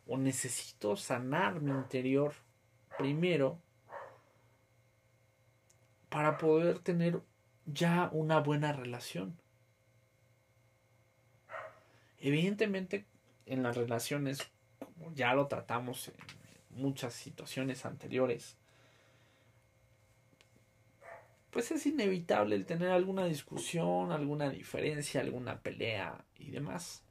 ¿O 0.06 0.18
necesito 0.18 0.96
sanar 0.96 1.60
mi 1.60 1.70
interior 1.70 2.34
primero 2.96 3.58
para 6.08 6.38
poder 6.38 6.78
tener 6.78 7.20
ya 7.66 8.08
una 8.12 8.40
buena 8.40 8.72
relación. 8.72 9.36
Evidentemente, 12.18 13.04
en 13.44 13.62
las 13.62 13.76
relaciones, 13.76 14.38
como 14.78 15.12
ya 15.14 15.34
lo 15.34 15.46
tratamos 15.46 16.08
en 16.08 16.14
muchas 16.70 17.14
situaciones 17.14 17.84
anteriores, 17.84 18.56
pues 21.56 21.70
es 21.70 21.86
inevitable 21.86 22.54
el 22.54 22.66
tener 22.66 22.90
alguna 22.90 23.24
discusión, 23.24 24.12
alguna 24.12 24.50
diferencia, 24.50 25.22
alguna 25.22 25.62
pelea 25.62 26.22
y 26.38 26.50
demás. 26.50 27.02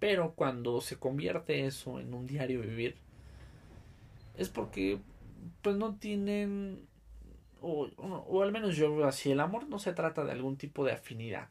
Pero 0.00 0.34
cuando 0.34 0.80
se 0.80 0.98
convierte 0.98 1.64
eso 1.66 2.00
en 2.00 2.12
un 2.12 2.26
diario 2.26 2.62
vivir, 2.62 2.96
es 4.36 4.48
porque 4.48 4.98
pues 5.62 5.76
no 5.76 5.94
tienen 5.94 6.88
o, 7.60 7.88
o, 7.96 8.42
al 8.42 8.50
menos 8.50 8.74
yo 8.74 8.96
veo 8.96 9.06
así, 9.06 9.30
el 9.30 9.38
amor 9.38 9.68
no 9.68 9.78
se 9.78 9.92
trata 9.92 10.24
de 10.24 10.32
algún 10.32 10.56
tipo 10.56 10.84
de 10.84 10.90
afinidad. 10.90 11.50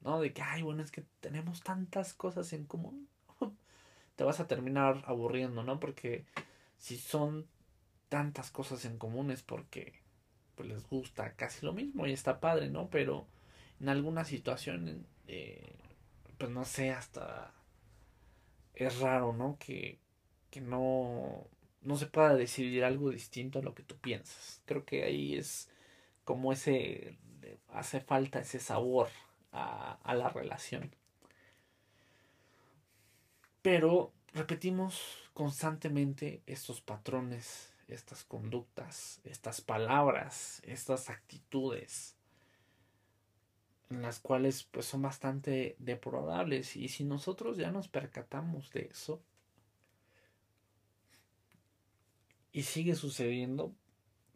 ¿No? 0.00 0.20
De 0.20 0.32
que, 0.32 0.40
ay, 0.40 0.62
bueno, 0.62 0.82
es 0.82 0.90
que 0.90 1.04
tenemos 1.20 1.60
tantas 1.60 2.14
cosas 2.14 2.50
en 2.54 2.64
común. 2.64 3.10
Te 4.16 4.24
vas 4.24 4.40
a 4.40 4.46
terminar 4.46 5.02
aburriendo, 5.04 5.64
¿no? 5.64 5.78
Porque 5.78 6.24
si 6.78 6.96
son 6.96 7.46
tantas 8.08 8.50
cosas 8.50 8.84
en 8.84 8.98
común 8.98 9.30
es 9.30 9.42
porque 9.42 9.94
pues, 10.54 10.68
les 10.68 10.86
gusta 10.88 11.34
casi 11.34 11.64
lo 11.64 11.72
mismo 11.72 12.06
y 12.06 12.12
está 12.12 12.40
padre, 12.40 12.70
¿no? 12.70 12.88
Pero 12.90 13.26
en 13.80 13.88
alguna 13.88 14.24
situación, 14.24 15.06
eh, 15.28 15.74
pues 16.38 16.50
no 16.50 16.64
sé, 16.64 16.90
hasta 16.90 17.52
es 18.74 18.98
raro, 19.00 19.32
¿no? 19.32 19.56
Que, 19.58 19.98
que 20.50 20.60
no 20.60 21.48
no 21.84 21.96
se 21.96 22.06
pueda 22.06 22.34
decidir 22.34 22.84
algo 22.84 23.10
distinto 23.10 23.58
a 23.58 23.62
lo 23.62 23.74
que 23.74 23.82
tú 23.82 23.96
piensas. 23.96 24.62
Creo 24.64 24.84
que 24.84 25.04
ahí 25.04 25.36
es 25.36 25.70
como 26.24 26.52
ese, 26.52 27.18
hace 27.68 28.00
falta 28.00 28.40
ese 28.40 28.58
sabor 28.58 29.08
a, 29.52 29.98
a 30.02 30.14
la 30.14 30.30
relación. 30.30 30.90
Pero 33.62 34.12
repetimos 34.32 35.28
constantemente 35.34 36.42
estos 36.46 36.80
patrones, 36.80 37.73
estas 37.88 38.24
conductas, 38.24 39.20
estas 39.24 39.60
palabras, 39.60 40.62
estas 40.64 41.10
actitudes 41.10 42.16
en 43.90 44.02
las 44.02 44.18
cuales 44.18 44.64
pues 44.64 44.86
son 44.86 45.02
bastante 45.02 45.76
deplorables 45.78 46.76
y 46.76 46.88
si 46.88 47.04
nosotros 47.04 47.56
ya 47.56 47.70
nos 47.70 47.88
percatamos 47.88 48.70
de 48.72 48.88
eso 48.90 49.22
y 52.52 52.62
sigue 52.62 52.94
sucediendo, 52.94 53.74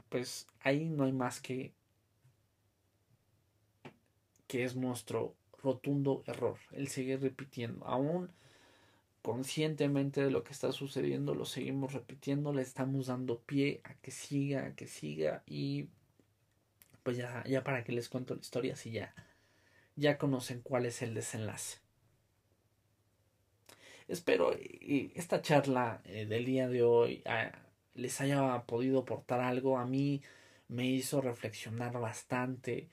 pues 0.09 0.47
ahí 0.61 0.89
no 0.89 1.05
hay 1.05 1.13
más 1.13 1.41
que 1.41 1.73
que 4.47 4.65
es 4.65 4.75
nuestro 4.77 5.37
rotundo 5.63 6.23
error. 6.27 6.59
Él 6.73 6.89
sigue 6.89 7.19
repitiendo, 7.19 7.85
aún 7.85 8.33
conscientemente 9.23 10.23
de 10.23 10.31
lo 10.31 10.45
que 10.45 10.53
está 10.53 10.73
sucediendo, 10.73 11.35
lo 11.35 11.45
seguimos 11.45 11.93
repitiendo, 11.93 12.53
le 12.53 12.63
estamos 12.63 13.07
dando 13.07 13.41
pie 13.41 13.81
a 13.85 13.95
que 13.95 14.11
siga, 14.11 14.67
a 14.67 14.75
que 14.75 14.87
siga 14.87 15.43
y 15.47 15.89
pues 17.03 17.17
ya, 17.17 17.43
ya 17.45 17.65
para 17.65 17.85
que 17.85 17.93
les 17.93 18.09
cuento 18.09 18.35
la 18.35 18.41
historia, 18.41 18.77
si 18.77 18.91
ya, 18.93 19.15
ya 19.97 20.19
conocen 20.19 20.61
cuál 20.63 20.87
es 20.87 21.03
el 21.03 21.15
desenlace. 21.15 21.79
Espero 24.09 24.57
esta 25.15 25.43
charla 25.43 26.01
eh, 26.05 26.25
del 26.25 26.47
día 26.47 26.69
de 26.69 26.83
hoy 26.83 27.23
ah, 27.27 27.53
les 27.95 28.21
haya 28.21 28.63
podido 28.67 29.01
aportar 29.01 29.41
algo. 29.41 29.79
A 29.79 29.85
mí 29.85 30.23
me 30.69 30.87
hizo 30.87 31.21
reflexionar 31.21 31.93
bastante 32.01 32.89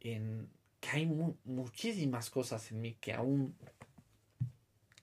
en 0.00 0.48
que 0.80 0.90
hay 0.90 1.06
muchísimas 1.06 2.30
cosas 2.30 2.70
en 2.72 2.80
mí 2.80 2.96
que 3.00 3.12
aún 3.12 3.54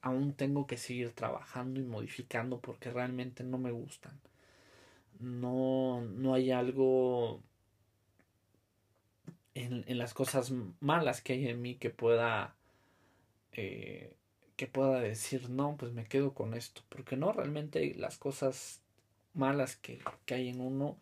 aún 0.01 0.33
tengo 0.33 0.67
que 0.67 0.77
seguir 0.77 1.12
trabajando 1.12 1.79
y 1.79 1.83
modificando 1.83 2.60
porque 2.60 2.91
realmente 2.91 3.43
no 3.43 3.57
me 3.57 3.71
gustan. 3.71 4.19
No, 5.19 6.01
no 6.01 6.33
hay 6.33 6.51
algo 6.51 7.41
en, 9.55 9.83
en, 9.88 9.97
las 9.97 10.13
cosas 10.13 10.53
malas 10.79 11.21
que 11.21 11.33
hay 11.33 11.47
en 11.47 11.62
mí 11.62 11.75
que 11.75 11.89
pueda 11.89 12.55
eh, 13.53 14.13
que 14.55 14.67
pueda 14.67 14.99
decir 14.99 15.49
no 15.49 15.75
pues 15.77 15.93
me 15.93 16.05
quedo 16.05 16.33
con 16.33 16.53
esto 16.53 16.83
porque 16.89 17.17
no 17.17 17.31
realmente 17.31 17.95
las 17.95 18.17
cosas 18.17 18.81
malas 19.33 19.75
que, 19.75 19.99
que 20.25 20.36
hay 20.36 20.49
en 20.49 20.62
uno 20.62 20.97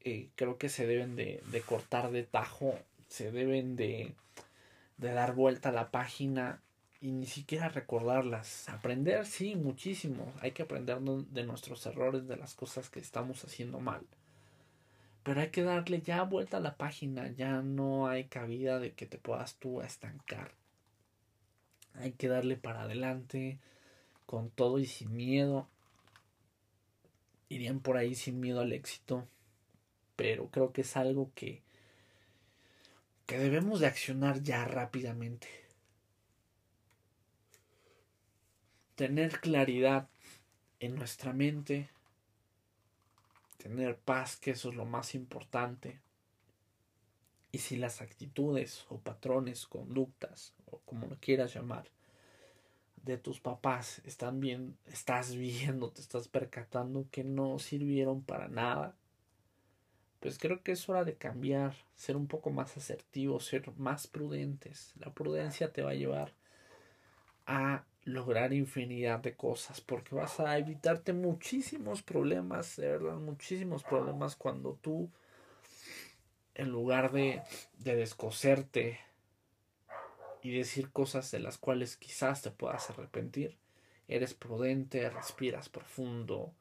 eh, 0.00 0.30
creo 0.36 0.58
que 0.58 0.68
se 0.68 0.86
deben 0.86 1.16
de, 1.16 1.42
de, 1.50 1.60
cortar 1.62 2.12
de 2.12 2.22
tajo 2.22 2.78
se 3.08 3.32
deben 3.32 3.74
de, 3.74 4.14
de 4.96 5.12
dar 5.12 5.34
vuelta 5.34 5.70
a 5.70 5.72
la 5.72 5.90
página 5.90 6.62
y 7.00 7.12
ni 7.12 7.26
siquiera 7.26 7.68
recordarlas. 7.68 8.68
Aprender, 8.68 9.26
sí, 9.26 9.54
muchísimo. 9.54 10.32
Hay 10.40 10.52
que 10.52 10.62
aprender 10.62 11.00
de 11.00 11.44
nuestros 11.44 11.84
errores, 11.86 12.26
de 12.26 12.36
las 12.36 12.54
cosas 12.54 12.90
que 12.90 13.00
estamos 13.00 13.44
haciendo 13.44 13.78
mal. 13.78 14.02
Pero 15.22 15.40
hay 15.40 15.50
que 15.50 15.62
darle 15.62 16.00
ya 16.00 16.22
vuelta 16.24 16.56
a 16.56 16.60
la 16.60 16.76
página. 16.76 17.30
Ya 17.32 17.62
no 17.62 18.08
hay 18.08 18.24
cabida 18.24 18.80
de 18.80 18.92
que 18.94 19.06
te 19.06 19.18
puedas 19.18 19.56
tú 19.56 19.80
estancar. 19.80 20.52
Hay 21.94 22.12
que 22.12 22.28
darle 22.28 22.56
para 22.56 22.82
adelante 22.82 23.58
con 24.26 24.50
todo 24.50 24.78
y 24.78 24.86
sin 24.86 25.14
miedo. 25.14 25.68
Irían 27.48 27.80
por 27.80 27.96
ahí 27.96 28.14
sin 28.14 28.40
miedo 28.40 28.60
al 28.60 28.72
éxito. 28.72 29.26
Pero 30.16 30.48
creo 30.48 30.72
que 30.72 30.80
es 30.80 30.96
algo 30.96 31.30
que, 31.36 31.62
que 33.26 33.38
debemos 33.38 33.78
de 33.78 33.86
accionar 33.86 34.42
ya 34.42 34.64
rápidamente 34.64 35.67
tener 38.98 39.38
claridad 39.38 40.08
en 40.80 40.96
nuestra 40.96 41.32
mente, 41.32 41.88
tener 43.56 43.96
paz, 43.96 44.36
que 44.36 44.50
eso 44.50 44.70
es 44.70 44.74
lo 44.74 44.86
más 44.86 45.14
importante. 45.14 46.00
Y 47.52 47.58
si 47.58 47.76
las 47.76 48.02
actitudes 48.02 48.86
o 48.88 48.98
patrones, 48.98 49.68
conductas, 49.68 50.52
o 50.66 50.80
como 50.80 51.06
lo 51.06 51.16
quieras 51.20 51.54
llamar, 51.54 51.88
de 53.04 53.18
tus 53.18 53.38
papás 53.38 54.02
están 54.04 54.40
bien, 54.40 54.76
estás 54.86 55.36
viendo, 55.36 55.92
te 55.92 56.00
estás 56.00 56.26
percatando 56.26 57.06
que 57.12 57.22
no 57.22 57.60
sirvieron 57.60 58.20
para 58.24 58.48
nada, 58.48 58.96
pues 60.18 60.40
creo 60.40 60.64
que 60.64 60.72
es 60.72 60.88
hora 60.88 61.04
de 61.04 61.14
cambiar, 61.14 61.76
ser 61.94 62.16
un 62.16 62.26
poco 62.26 62.50
más 62.50 62.76
asertivos, 62.76 63.46
ser 63.46 63.70
más 63.76 64.08
prudentes. 64.08 64.92
La 64.98 65.14
prudencia 65.14 65.72
te 65.72 65.82
va 65.82 65.92
a 65.92 65.94
llevar 65.94 66.34
a 67.46 67.84
lograr 68.08 68.54
infinidad 68.54 69.20
de 69.20 69.36
cosas 69.36 69.80
porque 69.82 70.14
vas 70.14 70.40
a 70.40 70.56
evitarte 70.56 71.12
muchísimos 71.12 72.02
problemas, 72.02 72.76
de 72.76 72.88
verdad, 72.88 73.16
muchísimos 73.16 73.84
problemas 73.84 74.34
cuando 74.34 74.78
tú 74.80 75.10
en 76.54 76.70
lugar 76.70 77.12
de, 77.12 77.42
de 77.78 77.96
descoserte 77.96 78.98
y 80.42 80.56
decir 80.56 80.90
cosas 80.90 81.30
de 81.30 81.40
las 81.40 81.58
cuales 81.58 81.96
quizás 81.96 82.40
te 82.40 82.50
puedas 82.50 82.88
arrepentir, 82.88 83.58
eres 84.08 84.32
prudente, 84.32 85.10
respiras 85.10 85.68
profundo 85.68 86.54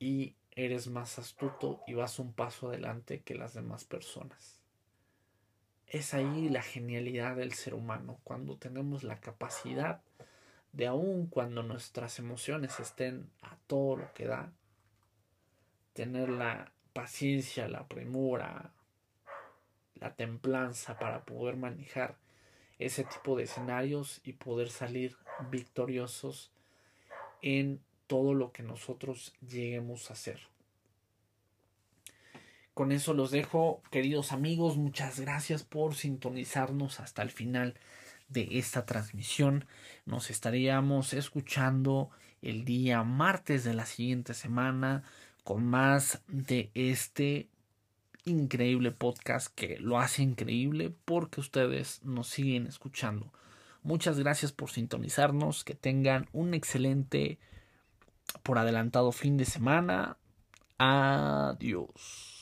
y 0.00 0.34
eres 0.50 0.88
más 0.88 1.20
astuto 1.20 1.80
y 1.86 1.94
vas 1.94 2.18
un 2.18 2.32
paso 2.32 2.68
adelante 2.68 3.20
que 3.20 3.36
las 3.36 3.54
demás 3.54 3.84
personas. 3.84 4.60
Es 5.86 6.14
ahí 6.14 6.48
la 6.48 6.62
genialidad 6.62 7.36
del 7.36 7.52
ser 7.52 7.74
humano, 7.74 8.18
cuando 8.24 8.56
tenemos 8.56 9.04
la 9.04 9.20
capacidad 9.20 10.02
de 10.78 10.86
aún 10.86 11.26
cuando 11.26 11.64
nuestras 11.64 12.20
emociones 12.20 12.78
estén 12.78 13.28
a 13.42 13.56
todo 13.66 13.96
lo 13.96 14.14
que 14.14 14.26
da, 14.26 14.52
tener 15.92 16.28
la 16.28 16.70
paciencia, 16.92 17.66
la 17.66 17.88
premura, 17.88 18.70
la 19.96 20.14
templanza 20.14 20.96
para 20.96 21.24
poder 21.24 21.56
manejar 21.56 22.16
ese 22.78 23.02
tipo 23.02 23.36
de 23.36 23.42
escenarios 23.42 24.20
y 24.22 24.34
poder 24.34 24.70
salir 24.70 25.16
victoriosos 25.50 26.52
en 27.42 27.80
todo 28.06 28.32
lo 28.32 28.52
que 28.52 28.62
nosotros 28.62 29.34
lleguemos 29.40 30.10
a 30.10 30.12
hacer. 30.12 30.38
Con 32.72 32.92
eso 32.92 33.14
los 33.14 33.32
dejo, 33.32 33.82
queridos 33.90 34.30
amigos, 34.30 34.76
muchas 34.76 35.18
gracias 35.18 35.64
por 35.64 35.96
sintonizarnos 35.96 37.00
hasta 37.00 37.22
el 37.22 37.32
final 37.32 37.74
de 38.28 38.58
esta 38.58 38.86
transmisión. 38.86 39.66
Nos 40.06 40.30
estaríamos 40.30 41.12
escuchando 41.12 42.10
el 42.42 42.64
día 42.64 43.02
martes 43.02 43.64
de 43.64 43.74
la 43.74 43.86
siguiente 43.86 44.34
semana 44.34 45.02
con 45.44 45.64
más 45.64 46.22
de 46.28 46.70
este 46.74 47.48
increíble 48.24 48.90
podcast 48.90 49.48
que 49.54 49.78
lo 49.78 49.98
hace 49.98 50.22
increíble 50.22 50.94
porque 51.04 51.40
ustedes 51.40 52.04
nos 52.04 52.28
siguen 52.28 52.66
escuchando. 52.66 53.32
Muchas 53.82 54.18
gracias 54.18 54.52
por 54.52 54.70
sintonizarnos, 54.70 55.64
que 55.64 55.74
tengan 55.74 56.28
un 56.32 56.52
excelente 56.52 57.38
por 58.42 58.58
adelantado 58.58 59.12
fin 59.12 59.36
de 59.36 59.46
semana. 59.46 60.18
Adiós. 60.78 62.37